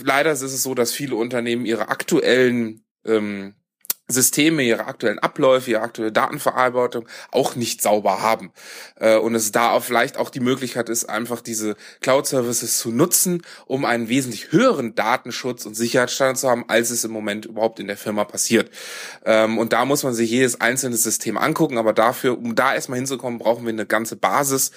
leider 0.04 0.32
ist 0.32 0.44
es 0.44 0.62
so, 0.62 0.76
dass 0.76 0.92
viele 0.94 1.16
Unternehmen 1.16 1.66
ihre 1.66 1.90
aktuellen 1.90 2.84
ähm, 3.04 3.56
Systeme, 4.12 4.64
ihre 4.64 4.86
aktuellen 4.86 5.20
Abläufe, 5.20 5.72
ihre 5.72 5.82
aktuelle 5.82 6.12
Datenverarbeitung 6.12 7.08
auch 7.32 7.56
nicht 7.56 7.82
sauber 7.82 8.22
haben. 8.22 8.52
Äh, 8.96 9.18
und 9.18 9.36
es 9.36 9.52
da 9.52 9.80
vielleicht 9.80 10.18
auch 10.18 10.30
die 10.30 10.40
Möglichkeit 10.40 10.90
ist, 10.90 11.06
einfach 11.06 11.42
diese 11.42 11.76
Cloud-Services 12.02 12.80
zu 12.80 12.92
nutzen, 12.92 13.44
um 13.68 13.86
einen 13.86 14.10
wesentlich 14.10 14.52
höheren 14.52 14.96
Datenschutz 14.96 15.66
und 15.66 15.76
Sicherheitsstandard 15.76 16.38
zu 16.40 16.50
haben, 16.50 16.66
als 16.68 16.90
es 16.90 17.04
im 17.04 17.12
Moment 17.12 17.46
überhaupt 17.46 17.80
in 17.80 17.88
der 17.88 17.98
Firma 17.98 18.26
passiert. 18.26 18.72
Ähm, 19.26 19.58
und 19.58 19.74
da 19.74 19.86
muss 19.86 20.04
man 20.04 20.14
sich 20.14 20.30
jedes 20.32 20.60
einzelne 20.60 20.98
System 20.98 21.38
angucken, 21.38 21.78
aber 21.78 21.94
dafür, 21.94 22.38
um 22.38 22.56
da 22.56 22.74
erstmal 22.74 22.98
hinzukommen, 22.98 23.40
brauchen 23.40 23.64
wir 23.64 23.74
eine 23.74 23.86
ganze 23.86 24.16
Basis 24.16 24.72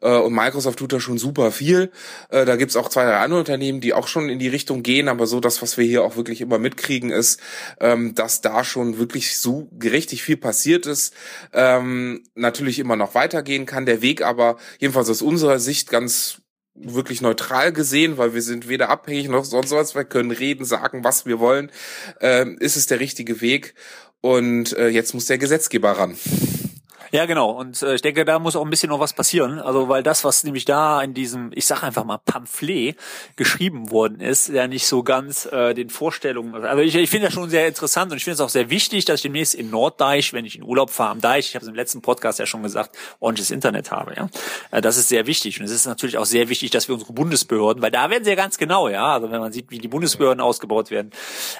und 0.00 0.34
Microsoft 0.34 0.78
tut 0.78 0.92
da 0.92 1.00
schon 1.00 1.18
super 1.18 1.50
viel. 1.50 1.90
Äh, 2.28 2.44
da 2.44 2.56
gibt's 2.56 2.76
auch 2.76 2.88
zwei, 2.88 3.04
drei 3.04 3.16
andere 3.16 3.40
Unternehmen, 3.40 3.80
die 3.80 3.94
auch 3.94 4.08
schon 4.08 4.28
in 4.28 4.38
die 4.38 4.48
Richtung 4.48 4.82
gehen, 4.82 5.08
aber 5.08 5.26
so 5.26 5.40
das, 5.40 5.62
was 5.62 5.78
wir 5.78 5.84
hier 5.84 6.04
auch 6.04 6.16
wirklich 6.16 6.40
immer 6.40 6.58
mitkriegen, 6.58 7.10
ist, 7.10 7.40
ähm, 7.80 8.14
dass 8.14 8.40
da 8.40 8.62
schon 8.64 8.98
wirklich 8.98 9.38
so 9.38 9.70
richtig 9.82 10.22
viel 10.22 10.36
passiert 10.36 10.86
ist. 10.86 11.14
Ähm, 11.52 12.24
natürlich 12.34 12.78
immer 12.78 12.96
noch 12.96 13.14
weitergehen 13.14 13.66
kann. 13.66 13.86
Der 13.86 14.02
Weg 14.02 14.22
aber, 14.22 14.56
jedenfalls 14.78 15.08
aus 15.08 15.22
unserer 15.22 15.58
Sicht, 15.58 15.90
ganz 15.90 16.42
wirklich 16.74 17.22
neutral 17.22 17.72
gesehen, 17.72 18.18
weil 18.18 18.34
wir 18.34 18.42
sind 18.42 18.68
weder 18.68 18.90
abhängig 18.90 19.28
noch 19.28 19.44
sonst 19.44 19.70
was, 19.70 19.94
wir 19.94 20.04
können 20.04 20.30
reden, 20.30 20.64
sagen, 20.64 21.04
was 21.04 21.24
wir 21.24 21.38
wollen, 21.40 21.70
ähm, 22.20 22.58
ist 22.60 22.76
es 22.76 22.86
der 22.86 23.00
richtige 23.00 23.40
Weg 23.40 23.74
und 24.20 24.76
äh, 24.76 24.88
jetzt 24.88 25.14
muss 25.14 25.26
der 25.26 25.38
Gesetzgeber 25.38 25.92
ran. 25.92 26.16
Ja, 27.12 27.26
genau. 27.26 27.50
Und 27.50 27.82
äh, 27.82 27.94
ich 27.94 28.02
denke, 28.02 28.24
da 28.24 28.38
muss 28.38 28.56
auch 28.56 28.64
ein 28.64 28.70
bisschen 28.70 28.90
noch 28.90 29.00
was 29.00 29.12
passieren. 29.12 29.58
Also, 29.58 29.88
weil 29.88 30.02
das, 30.02 30.24
was 30.24 30.44
nämlich 30.44 30.64
da 30.64 31.02
in 31.02 31.14
diesem, 31.14 31.50
ich 31.54 31.66
sag 31.66 31.82
einfach 31.82 32.04
mal, 32.04 32.18
Pamphlet 32.18 32.96
geschrieben 33.36 33.90
worden 33.90 34.20
ist, 34.20 34.48
ja 34.48 34.66
nicht 34.66 34.86
so 34.86 35.02
ganz 35.02 35.46
äh, 35.46 35.74
den 35.74 35.90
Vorstellungen. 35.90 36.54
Also 36.64 36.82
ich, 36.82 36.94
ich 36.94 37.10
finde 37.10 37.26
das 37.26 37.34
schon 37.34 37.48
sehr 37.50 37.68
interessant 37.68 38.10
und 38.12 38.18
ich 38.18 38.24
finde 38.24 38.34
es 38.34 38.40
auch 38.40 38.48
sehr 38.48 38.70
wichtig, 38.70 39.04
dass 39.04 39.16
ich 39.16 39.22
demnächst 39.22 39.54
in 39.54 39.70
Norddeich, 39.70 40.32
wenn 40.32 40.44
ich 40.44 40.56
in 40.56 40.62
Urlaub 40.62 40.90
fahre 40.90 41.10
am 41.10 41.20
Deich, 41.20 41.48
ich 41.48 41.54
habe 41.54 41.64
es 41.64 41.68
im 41.68 41.74
letzten 41.74 42.02
Podcast 42.02 42.38
ja 42.38 42.46
schon 42.46 42.62
gesagt, 42.62 42.96
ordentliches 43.20 43.50
Internet 43.50 43.90
habe. 43.90 44.14
Ja, 44.16 44.28
äh, 44.70 44.80
Das 44.80 44.96
ist 44.96 45.08
sehr 45.08 45.26
wichtig. 45.26 45.60
Und 45.60 45.66
es 45.66 45.72
ist 45.72 45.86
natürlich 45.86 46.18
auch 46.18 46.26
sehr 46.26 46.48
wichtig, 46.48 46.70
dass 46.70 46.88
wir 46.88 46.94
unsere 46.94 47.12
Bundesbehörden, 47.12 47.82
weil 47.82 47.90
da 47.90 48.10
werden 48.10 48.24
sie 48.24 48.30
ja 48.30 48.36
ganz 48.36 48.58
genau, 48.58 48.88
ja, 48.88 49.14
also 49.14 49.30
wenn 49.30 49.40
man 49.40 49.52
sieht, 49.52 49.70
wie 49.70 49.78
die 49.78 49.88
Bundesbehörden 49.88 50.40
ausgebaut 50.40 50.90
werden. 50.90 51.10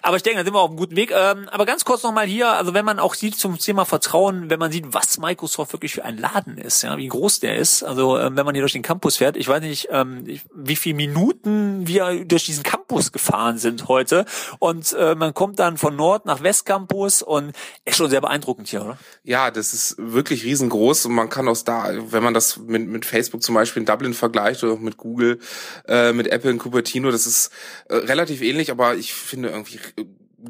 Aber 0.03 0.17
ich 0.17 0.23
denke, 0.23 0.39
da 0.39 0.45
sind 0.45 0.55
wir 0.55 0.61
auf 0.61 0.71
einem 0.71 0.79
guten 0.79 0.97
Weg. 0.97 1.13
Ähm, 1.13 1.49
aber 1.51 1.67
ganz 1.67 1.85
kurz 1.85 2.03
nochmal 2.03 2.27
hier, 2.27 2.51
also 2.51 2.75
wenn 2.75 2.85
man 2.85 2.99
auch 2.99 3.15
sieht 3.15 3.37
zum 3.37 3.59
Thema 3.59 3.85
Vertrauen, 3.85 4.51
wenn 4.51 4.59
man 4.59 4.73
sieht, 4.73 4.93
was 4.93 5.19
Microsoft 5.19 5.36
Microsoft 5.37 5.75
wirklich 5.75 5.93
für 5.93 6.05
ein 6.05 6.17
Laden 6.17 6.57
ist, 6.57 6.83
ja, 6.83 6.97
wie 6.97 7.09
groß 7.09 7.41
der 7.41 7.57
ist. 7.57 7.83
Also 7.83 8.19
ähm, 8.19 8.37
wenn 8.37 8.47
man 8.47 8.55
hier 8.55 8.63
durch 8.63 8.73
den 8.73 8.83
Campus 8.83 9.19
fährt, 9.19 9.37
ich 9.37 9.47
weiß 9.47 9.61
nicht, 9.61 9.89
ähm, 9.91 10.25
wie 10.55 10.77
viele 10.77 10.95
Minuten 10.95 11.87
wir 11.87 12.25
durch 12.25 12.47
diesen 12.47 12.63
Campus 12.63 13.13
gefahren 13.13 13.59
sind 13.59 13.89
heute. 13.89 14.25
Und 14.59 14.95
äh, 14.99 15.15
man 15.15 15.35
kommt 15.35 15.59
dann 15.59 15.77
von 15.77 15.95
Nord 15.95 16.25
nach 16.25 16.43
Westcampus 16.43 17.21
und 17.21 17.53
ist 17.85 17.97
schon 17.97 18.09
sehr 18.09 18.23
beeindruckend 18.23 18.69
hier, 18.69 18.83
oder? 18.83 18.99
Ja, 19.25 19.51
das 19.51 19.75
ist 19.75 19.97
wirklich 19.99 20.45
riesengroß 20.45 21.07
und 21.07 21.13
man 21.13 21.29
kann 21.29 21.49
aus 21.49 21.65
da, 21.65 21.91
wenn 22.11 22.23
man 22.23 22.33
das 22.33 22.57
mit, 22.57 22.89
mit 22.89 23.05
Facebook 23.05 23.43
zum 23.43 23.55
Beispiel 23.55 23.83
in 23.83 23.87
Dublin 23.87 24.15
vergleicht 24.15 24.65
oder 24.65 24.73
auch 24.73 24.81
mit 24.81 24.97
Google, 24.97 25.39
äh, 25.87 26.15
mit 26.15 26.29
Apple 26.29 26.51
in 26.51 26.59
Cupertino, 26.59 27.11
das 27.11 27.27
ist 27.27 27.51
äh, 27.89 27.97
relativ 27.97 28.41
ähnlich, 28.41 28.71
aber 28.71 28.95
ich 28.95 29.13
finde 29.13 29.51
irgendwie 29.51 29.81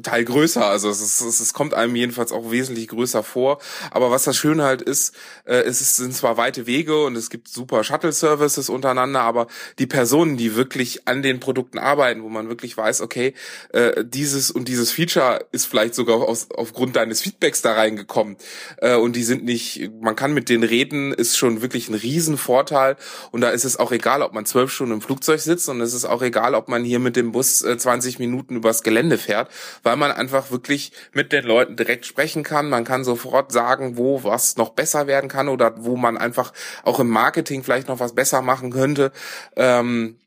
Teil 0.03 0.25
größer. 0.25 0.65
Also 0.65 0.89
es, 0.89 1.01
ist, 1.01 1.39
es, 1.39 1.53
kommt 1.53 1.73
einem 1.73 1.95
jedenfalls 1.95 2.33
auch 2.33 2.51
wesentlich 2.51 2.89
größer 2.89 3.23
vor. 3.23 3.59
Aber 3.91 4.11
was 4.11 4.25
das 4.25 4.35
Schöne 4.35 4.63
halt 4.63 4.81
ist, 4.81 5.15
äh, 5.45 5.59
es 5.59 5.95
sind 5.95 6.13
zwar 6.13 6.35
weite 6.35 6.67
Wege 6.67 7.05
und 7.05 7.15
es 7.15 7.29
gibt 7.29 7.47
super 7.47 7.83
Shuttle-Services 7.83 8.69
untereinander, 8.69 9.21
aber 9.21 9.47
die 9.79 9.87
Personen, 9.87 10.35
die 10.35 10.55
wirklich 10.55 11.07
an 11.07 11.21
den 11.21 11.39
Produkten 11.39 11.79
arbeiten, 11.79 12.21
wo 12.23 12.29
man 12.29 12.49
wirklich 12.49 12.75
weiß, 12.75 13.01
okay, 13.01 13.33
äh, 13.69 14.03
dieses 14.03 14.51
und 14.51 14.67
dieses 14.67 14.91
Feature 14.91 15.45
ist 15.51 15.65
vielleicht 15.65 15.95
sogar 15.95 16.17
aus, 16.17 16.49
aufgrund 16.51 16.97
deines 16.97 17.21
Feedbacks 17.21 17.61
da 17.61 17.73
reingekommen 17.73 18.35
äh, 18.77 18.95
und 18.95 19.15
die 19.15 19.23
sind 19.23 19.45
nicht, 19.45 19.89
man 20.01 20.17
kann 20.17 20.33
mit 20.33 20.49
denen 20.49 20.63
reden, 20.63 21.13
ist 21.13 21.37
schon 21.37 21.61
wirklich 21.61 21.87
ein 21.87 21.95
Riesenvorteil 21.95 22.97
und 23.31 23.39
da 23.41 23.49
ist 23.49 23.63
es 23.63 23.77
auch 23.77 23.93
egal, 23.93 24.21
ob 24.21 24.33
man 24.33 24.45
zwölf 24.45 24.71
Stunden 24.71 24.95
im 24.95 25.01
Flugzeug 25.01 25.39
sitzt 25.39 25.69
und 25.69 25.79
es 25.79 25.93
ist 25.93 26.05
auch 26.05 26.21
egal, 26.21 26.55
ob 26.55 26.67
man 26.67 26.83
hier 26.83 26.99
mit 26.99 27.15
dem 27.15 27.31
Bus 27.31 27.61
äh, 27.61 27.77
20 27.77 28.19
Minuten 28.19 28.57
übers 28.57 28.83
Gelände 28.83 29.17
fährt, 29.17 29.49
weil 29.87 29.95
man 29.95 30.11
einfach 30.11 30.51
wirklich 30.51 30.91
mit 31.13 31.31
den 31.31 31.45
Leuten 31.45 31.77
direkt 31.77 32.05
sprechen 32.05 32.43
kann. 32.43 32.67
Man 32.69 32.83
kann 32.83 33.05
sofort 33.05 33.53
sagen, 33.53 33.95
wo 33.95 34.21
was 34.21 34.57
noch 34.57 34.71
besser 34.71 35.07
werden 35.07 35.29
kann 35.29 35.47
oder 35.47 35.75
wo 35.77 35.95
man 35.95 36.17
einfach 36.17 36.51
auch 36.83 36.99
im 36.99 37.07
Marketing 37.07 37.63
vielleicht 37.63 37.87
noch 37.87 38.01
was 38.01 38.13
besser 38.13 38.41
machen 38.41 38.69
könnte. 38.69 39.13
Ähm, 39.55 40.17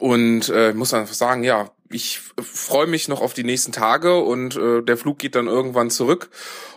und 0.00 0.48
äh, 0.48 0.72
muss 0.72 0.94
einfach 0.94 1.14
sagen, 1.14 1.44
ja, 1.44 1.70
ich 1.90 2.20
freue 2.42 2.88
mich 2.88 3.06
noch 3.06 3.20
auf 3.20 3.34
die 3.34 3.44
nächsten 3.44 3.70
Tage 3.70 4.18
und 4.18 4.56
äh, 4.56 4.82
der 4.82 4.96
Flug 4.96 5.20
geht 5.20 5.36
dann 5.36 5.46
irgendwann 5.46 5.90
zurück 5.90 6.28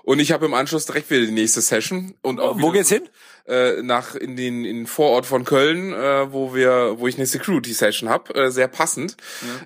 und 0.04 0.20
ich 0.20 0.32
habe 0.32 0.46
im 0.46 0.54
Anschluss 0.54 0.86
direkt 0.86 1.10
wieder 1.10 1.26
die 1.26 1.32
nächste 1.32 1.62
Session 1.62 2.14
und 2.22 2.40
auch 2.40 2.62
wo 2.62 2.70
geht's 2.70 2.90
hin? 2.90 3.10
Äh, 3.52 3.82
nach 3.84 4.16
in 4.16 4.36
den 4.36 4.66
in 4.66 4.78
den 4.78 4.88
Vorort 4.88 5.26
von 5.26 5.44
Köln, 5.44 5.94
äh, 5.94 6.32
wo 6.32 6.56
wir, 6.56 6.96
wo 6.98 7.08
ich 7.08 7.18
eine 7.18 7.26
Security 7.26 7.74
Session 7.74 8.10
habe, 8.10 8.34
äh, 8.34 8.50
sehr 8.50 8.68
passend. 8.68 9.18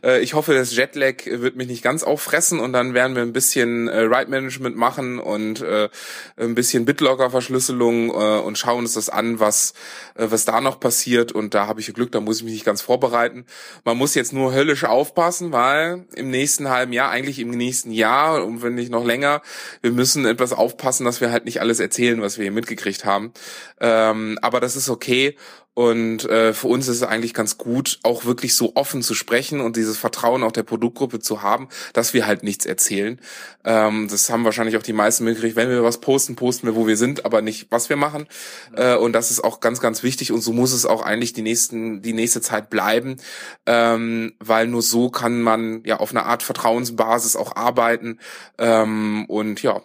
Ja. 0.02 0.10
Äh, 0.10 0.22
ich 0.22 0.34
hoffe, 0.34 0.54
das 0.54 0.76
Jetlag 0.76 1.26
wird 1.26 1.56
mich 1.56 1.68
nicht 1.68 1.84
ganz 1.84 2.04
auffressen 2.04 2.60
und 2.60 2.74
dann 2.74 2.94
werden 2.94 3.16
wir 3.16 3.22
ein 3.22 3.34
bisschen 3.34 3.88
äh, 3.88 4.10
Write 4.10 4.30
Management 4.30 4.76
machen 4.76 5.20
und 5.20 5.62
äh, 5.62 5.90
ein 6.38 6.56
bisschen 6.56 6.86
BitLocker 6.86 7.30
Verschlüsselung 7.30 8.10
äh, 8.10 8.40
und 8.40 8.58
schauen 8.58 8.80
uns 8.80 8.94
das 8.94 9.10
an, 9.10 9.40
was 9.40 9.74
äh, 10.16 10.28
was 10.30 10.46
da 10.46 10.62
noch 10.62 10.80
passiert 10.80 11.32
und 11.32 11.54
da 11.54 11.68
habe 11.68 11.80
ich 11.80 11.94
Glück, 11.94 12.12
da 12.12 12.20
muss 12.20 12.38
ich 12.38 12.44
mich 12.44 12.54
nicht 12.54 12.66
ganz 12.66 12.82
vorbereiten. 12.82 13.46
Man 13.84 13.98
muss 13.98 14.16
jetzt 14.16 14.34
nur 14.34 14.54
höllisch 14.54 14.84
aufpassen, 14.84 15.52
weil 15.52 16.06
im 16.16 16.30
nächsten 16.30 16.70
halben 16.70 16.94
Jahr, 16.94 17.12
eigentlich 17.12 17.40
im 17.40 17.52
nächsten 17.52 17.92
Jahr 17.92 18.44
und 18.44 18.64
wenn 18.64 18.76
nicht 18.76 18.92
noch 18.92 19.06
länger, 19.06 19.42
wir 19.82 19.92
müssen 19.92 20.26
etwas 20.26 20.54
aufpassen, 20.54 21.06
dass 21.06 21.22
wir 21.22 21.32
halt 21.32 21.46
nicht 21.46 21.62
alles 21.62 21.80
erzählen, 21.80 22.22
was 22.22 22.38
wir 22.38 22.44
hier 22.44 22.52
mitgekriegt 22.52 23.06
haben. 23.06 23.32
Ähm, 23.80 24.40
aber 24.42 24.60
das 24.60 24.76
ist 24.76 24.90
okay. 24.90 25.36
Und 25.76 26.24
äh, 26.30 26.54
für 26.54 26.68
uns 26.68 26.88
ist 26.88 26.98
es 26.98 27.04
eigentlich 27.04 27.34
ganz 27.34 27.58
gut, 27.58 28.00
auch 28.04 28.24
wirklich 28.24 28.56
so 28.56 28.72
offen 28.76 29.02
zu 29.02 29.14
sprechen 29.14 29.60
und 29.60 29.76
dieses 29.76 29.98
Vertrauen 29.98 30.42
auch 30.42 30.54
der 30.54 30.64
Produktgruppe 30.64 31.20
zu 31.20 31.42
haben, 31.42 31.68
dass 31.92 32.14
wir 32.14 32.26
halt 32.26 32.44
nichts 32.44 32.66
erzählen. 32.66 33.20
Ähm, 33.66 34.08
das 34.10 34.30
haben 34.30 34.46
wahrscheinlich 34.46 34.78
auch 34.78 34.84
die 34.84 34.94
meisten 34.94 35.26
mitgekriegt. 35.26 35.58
Wenn 35.58 35.70
wir 35.70 35.84
was 35.84 36.00
posten, 36.00 36.38
posten 36.38 36.66
wir, 36.66 36.78
wo 36.78 36.88
wir 36.88 36.96
sind, 36.96 37.26
aber 37.26 37.42
nicht, 37.42 37.68
was 37.72 37.90
wir 37.90 37.98
machen. 37.98 38.26
Äh, 38.74 38.96
und 38.96 39.12
das 39.12 39.32
ist 39.32 39.44
auch 39.44 39.60
ganz, 39.60 39.82
ganz 39.82 40.02
wichtig. 40.02 40.32
Und 40.32 40.40
so 40.40 40.54
muss 40.54 40.72
es 40.72 40.86
auch 40.86 41.02
eigentlich 41.02 41.34
die 41.34 41.42
nächsten, 41.42 42.02
die 42.02 42.14
nächste 42.14 42.40
Zeit 42.40 42.70
bleiben, 42.70 43.18
ähm, 43.66 44.34
weil 44.40 44.68
nur 44.68 44.82
so 44.82 45.10
kann 45.10 45.42
man 45.42 45.84
ja 45.84 45.98
auf 45.98 46.12
eine 46.12 46.26
Art 46.26 46.42
Vertrauensbasis 46.42 47.36
auch 47.36 47.54
arbeiten. 47.58 48.20
Ähm, 48.58 49.26
und 49.28 49.62
ja, 49.62 49.82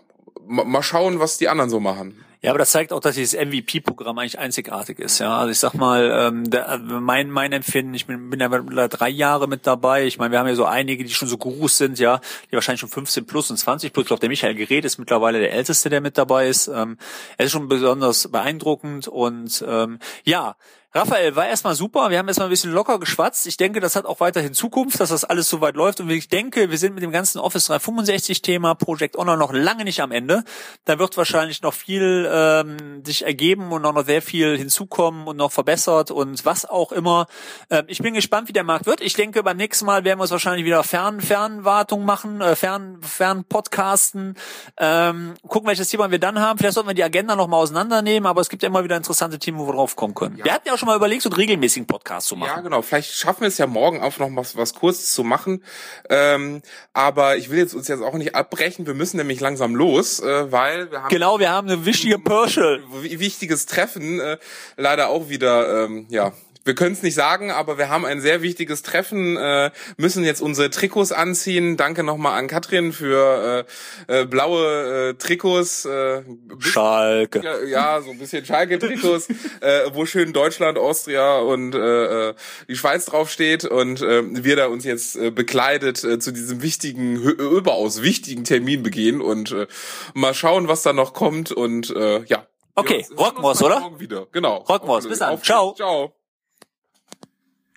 mal 0.46 0.85
schauen, 0.85 1.18
was 1.18 1.37
die 1.37 1.48
anderen 1.48 1.68
so 1.68 1.81
machen. 1.81 2.24
Ja, 2.42 2.53
aber 2.53 2.59
das 2.59 2.70
zeigt 2.70 2.92
auch, 2.92 3.00
dass 3.00 3.16
dieses 3.16 3.38
MVP-Programm 3.38 4.18
eigentlich 4.18 4.38
einzigartig 4.38 4.98
ist. 4.98 5.18
Ja, 5.18 5.37
also 5.37 5.50
ich 5.50 5.59
sag 5.59 5.74
mal, 5.74 6.11
ähm, 6.11 6.48
der, 6.48 6.79
mein 6.79 7.31
mein 7.31 7.53
Empfinden, 7.53 7.92
ich 7.92 8.07
bin, 8.07 8.31
bin 8.31 8.40
ja 8.40 8.48
drei 8.88 9.11
Jahre 9.11 9.46
mit 9.46 9.66
dabei. 9.66 10.07
Ich 10.07 10.16
meine, 10.16 10.33
wir 10.33 10.38
haben 10.38 10.48
ja 10.48 10.55
so 10.55 10.64
einige, 10.64 11.05
die 11.05 11.12
schon 11.12 11.29
so 11.29 11.37
Gurus 11.37 11.76
sind, 11.76 11.98
ja, 11.98 12.20
die 12.50 12.55
wahrscheinlich 12.55 12.81
schon 12.81 12.88
15 12.88 13.26
plus 13.26 13.50
und 13.50 13.59
20 13.59 13.92
plus. 13.92 14.05
Ich 14.05 14.07
glaube, 14.09 14.20
der 14.20 14.31
Michael 14.31 14.55
Gerät 14.55 14.87
ist 14.87 14.96
mittlerweile 14.96 15.38
der 15.38 15.53
älteste, 15.53 15.90
der 15.90 16.00
mit 16.00 16.16
dabei 16.16 16.48
ist. 16.48 16.68
Ähm, 16.68 16.96
er 17.37 17.44
ist 17.44 17.53
schon 17.53 17.68
besonders 17.68 18.29
beeindruckend 18.29 19.07
und 19.07 19.62
ähm, 19.68 19.98
ja, 20.24 20.57
Raphael, 20.92 21.37
war 21.37 21.46
erstmal 21.46 21.76
super. 21.76 22.11
Wir 22.11 22.18
haben 22.18 22.26
erstmal 22.26 22.48
ein 22.48 22.50
bisschen 22.50 22.72
locker 22.72 22.98
geschwatzt. 22.98 23.46
Ich 23.46 23.57
denke, 23.57 23.79
das 23.79 23.94
hat 23.94 24.07
auch 24.07 24.18
weiterhin 24.18 24.55
Zukunft, 24.55 24.98
dass 24.98 25.11
das 25.11 25.22
alles 25.22 25.48
so 25.48 25.61
weit 25.61 25.76
läuft. 25.76 26.00
Und 26.00 26.11
ich 26.11 26.29
denke, 26.29 26.68
wir 26.68 26.79
sind 26.79 26.94
mit 26.94 27.05
dem 27.05 27.12
ganzen 27.12 27.38
Office 27.38 27.66
365 27.66 28.42
Thema 28.42 28.74
Project 28.74 29.16
Honor 29.16 29.37
noch 29.37 29.53
lange 29.53 29.85
nicht 29.85 30.03
am 30.03 30.11
Ende. 30.11 30.42
Da 30.87 30.98
wird 30.98 31.16
wahrscheinlich 31.16 31.62
noch 31.62 31.74
viel 31.74 32.29
ähm, 32.29 33.05
sich 33.05 33.24
ergeben 33.24 33.70
und 33.70 33.85
auch 33.85 33.92
noch 33.92 34.05
sehr 34.05 34.20
viel 34.20 34.59
hinzukommen 34.59 35.29
und 35.29 35.37
noch 35.37 35.53
verbessert 35.53 36.11
und 36.11 36.44
was 36.44 36.68
auch 36.68 36.90
immer. 36.90 37.29
Ähm, 37.70 37.85
ich 37.87 37.98
bin 37.98 38.14
gespannt, 38.14 38.48
wie 38.48 38.53
der 38.53 38.64
Markt 38.64 38.87
wird. 38.87 39.00
Ich 39.00 39.14
denke, 39.14 39.44
beim 39.44 39.59
nächsten 39.59 39.87
Mal 39.87 40.03
werden 40.03 40.18
wir 40.18 40.24
es 40.24 40.33
wahrscheinlich 40.33 40.64
wieder 40.64 40.83
Fern 40.83 41.20
Fernwartung 41.20 42.05
machen, 42.05 42.40
äh, 42.40 42.57
Fern 42.57 43.00
Fern 43.00 43.44
Podcasten. 43.44 44.35
Ähm, 44.76 45.35
gucken, 45.46 45.68
welches 45.68 45.88
Thema 45.88 46.11
wir 46.11 46.18
dann 46.18 46.40
haben. 46.40 46.59
Vielleicht 46.59 46.74
sollten 46.74 46.88
wir 46.88 46.94
die 46.94 47.05
Agenda 47.05 47.37
noch 47.37 47.46
mal 47.46 47.59
auseinandernehmen, 47.59 48.26
aber 48.26 48.40
es 48.40 48.48
gibt 48.48 48.64
ja 48.64 48.68
immer 48.68 48.83
wieder 48.83 48.96
interessante 48.96 49.38
Themen, 49.38 49.59
wo 49.59 49.68
wir 49.68 49.74
drauf 49.74 49.94
kommen 49.94 50.16
können. 50.16 50.37
Ja. 50.37 50.44
Wir 50.44 50.53
hatten 50.53 50.66
ja 50.66 50.79
schon 50.80 50.88
mal 50.88 50.96
überlegt, 50.96 51.22
so 51.22 51.28
einen 51.28 51.36
regelmäßigen 51.36 51.86
Podcast 51.86 52.26
zu 52.26 52.36
machen. 52.36 52.56
Ja, 52.56 52.60
genau. 52.60 52.82
Vielleicht 52.82 53.12
schaffen 53.12 53.42
wir 53.42 53.48
es 53.48 53.58
ja 53.58 53.66
morgen 53.66 54.00
auch 54.00 54.18
noch 54.18 54.30
was, 54.34 54.56
was 54.56 54.74
Kurzes 54.74 55.14
zu 55.14 55.22
machen. 55.22 55.62
Ähm, 56.08 56.62
aber 56.92 57.36
ich 57.36 57.50
will 57.50 57.58
jetzt 57.58 57.74
uns 57.74 57.86
jetzt 57.86 58.02
auch 58.02 58.14
nicht 58.14 58.34
abbrechen. 58.34 58.86
Wir 58.86 58.94
müssen 58.94 59.18
nämlich 59.18 59.40
langsam 59.40 59.76
los, 59.76 60.20
äh, 60.20 60.50
weil 60.50 60.90
wir 60.90 61.02
haben 61.02 61.08
genau, 61.10 61.38
wir 61.38 61.50
haben 61.50 61.68
eine 61.68 61.84
wichtige 61.84 62.18
Pörschel. 62.18 62.82
wichtiges 63.02 63.66
Treffen, 63.66 64.18
äh, 64.18 64.38
leider 64.76 65.08
auch 65.10 65.28
wieder, 65.28 65.84
ähm, 65.84 66.06
ja, 66.08 66.32
wir 66.64 66.74
können 66.74 66.92
es 66.92 67.02
nicht 67.02 67.14
sagen, 67.14 67.50
aber 67.50 67.78
wir 67.78 67.88
haben 67.88 68.04
ein 68.04 68.20
sehr 68.20 68.42
wichtiges 68.42 68.82
Treffen, 68.82 69.36
äh, 69.36 69.70
müssen 69.96 70.24
jetzt 70.24 70.42
unsere 70.42 70.70
Trikots 70.70 71.10
anziehen. 71.10 71.76
Danke 71.76 72.02
nochmal 72.02 72.38
an 72.38 72.48
Katrin 72.48 72.92
für 72.92 73.66
äh, 74.08 74.20
äh, 74.20 74.26
blaue 74.26 75.10
äh, 75.10 75.14
Trikots. 75.14 75.86
Äh, 75.86 76.22
Schalke. 76.58 77.40
Ja, 77.42 77.62
ja, 77.62 78.00
so 78.02 78.10
ein 78.10 78.18
bisschen 78.18 78.44
Schalke-Trikots, 78.44 79.28
äh, 79.60 79.90
wo 79.94 80.04
schön 80.04 80.32
Deutschland, 80.32 80.78
Austria 80.78 81.38
und 81.38 81.74
äh, 81.74 82.28
äh 82.28 82.34
die 82.68 82.76
Schweiz 82.76 83.06
draufsteht 83.06 83.64
und 83.64 84.02
äh, 84.02 84.22
wir 84.44 84.56
da 84.56 84.66
uns 84.66 84.84
jetzt 84.84 85.16
äh, 85.16 85.30
bekleidet 85.30 86.04
äh, 86.04 86.18
zu 86.18 86.32
diesem 86.32 86.62
wichtigen, 86.62 87.16
überaus 87.16 88.02
wichtigen 88.02 88.44
Termin 88.44 88.82
begehen 88.82 89.20
und 89.20 89.52
äh, 89.52 89.66
mal 90.14 90.34
schauen, 90.34 90.68
was 90.68 90.82
da 90.82 90.92
noch 90.92 91.14
kommt 91.14 91.52
und 91.52 91.90
äh, 91.90 92.22
ja. 92.24 92.46
Okay, 92.74 93.06
Rockmos, 93.18 93.62
oder? 93.62 93.90
Wieder. 93.98 94.26
Genau. 94.32 94.58
Rockmos, 94.58 95.08
bis 95.08 95.18
dann. 95.18 95.42
Ciao. 95.42 95.74
Ciao. 95.74 96.14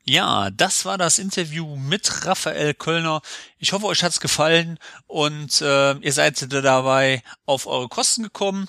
Ja, 0.06 0.50
das 0.50 0.84
war 0.84 0.98
das 0.98 1.18
Interview 1.18 1.78
mit 1.78 2.26
Raphael 2.26 2.74
Kölner. 2.74 3.22
Ich 3.58 3.72
hoffe, 3.72 3.86
euch 3.86 4.04
hat's 4.04 4.20
gefallen 4.20 4.78
und 5.08 5.62
äh, 5.62 5.94
ihr 5.94 6.12
seid 6.12 6.52
dabei 6.52 7.24
auf 7.46 7.68
eure 7.68 7.88
Kosten 7.88 8.24
gekommen. 8.24 8.68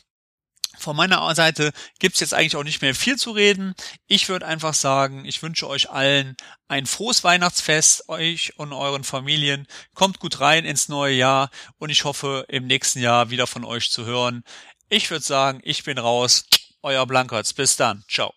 Von 0.79 0.97
meiner 0.97 1.35
Seite 1.35 1.73
gibt's 1.99 2.20
jetzt 2.20 2.35
eigentlich 2.35 2.57
auch 2.57 2.62
nicht 2.62 2.83
mehr 2.83 2.94
viel 2.94 3.16
zu 3.16 3.33
reden. 3.33 3.75
Ich 4.07 4.29
würde 4.29 4.47
einfach 4.47 4.75
sagen, 4.75 5.25
ich 5.25 5.42
wünsche 5.42 5.68
euch 5.68 5.90
allen 5.90 6.37
ein 6.68 6.87
frohes 6.87 7.25
Weihnachtsfest, 7.25 8.09
euch 8.09 8.59
und 8.59 8.73
euren 8.73 9.05
Familien. 9.05 9.66
Kommt 9.94 10.20
gut 10.20 10.40
rein 10.40 10.64
ins 10.64 10.88
neue 10.88 11.14
Jahr 11.14 11.51
und 11.79 11.90
ich 11.90 12.05
hoffe, 12.05 12.44
im 12.49 12.66
nächsten 12.66 13.01
Jahr 13.01 13.31
wieder 13.31 13.47
von 13.47 13.64
euch 13.64 13.90
zu 13.90 14.05
hören. 14.05 14.44
Ich 14.88 15.11
würde 15.11 15.25
sagen, 15.25 15.61
ich 15.64 15.83
bin 15.85 15.99
raus. 15.99 16.44
Euer 16.83 17.07
Blankertz. 17.07 17.53
Bis 17.55 17.77
dann. 17.77 18.05
Ciao. 18.09 18.35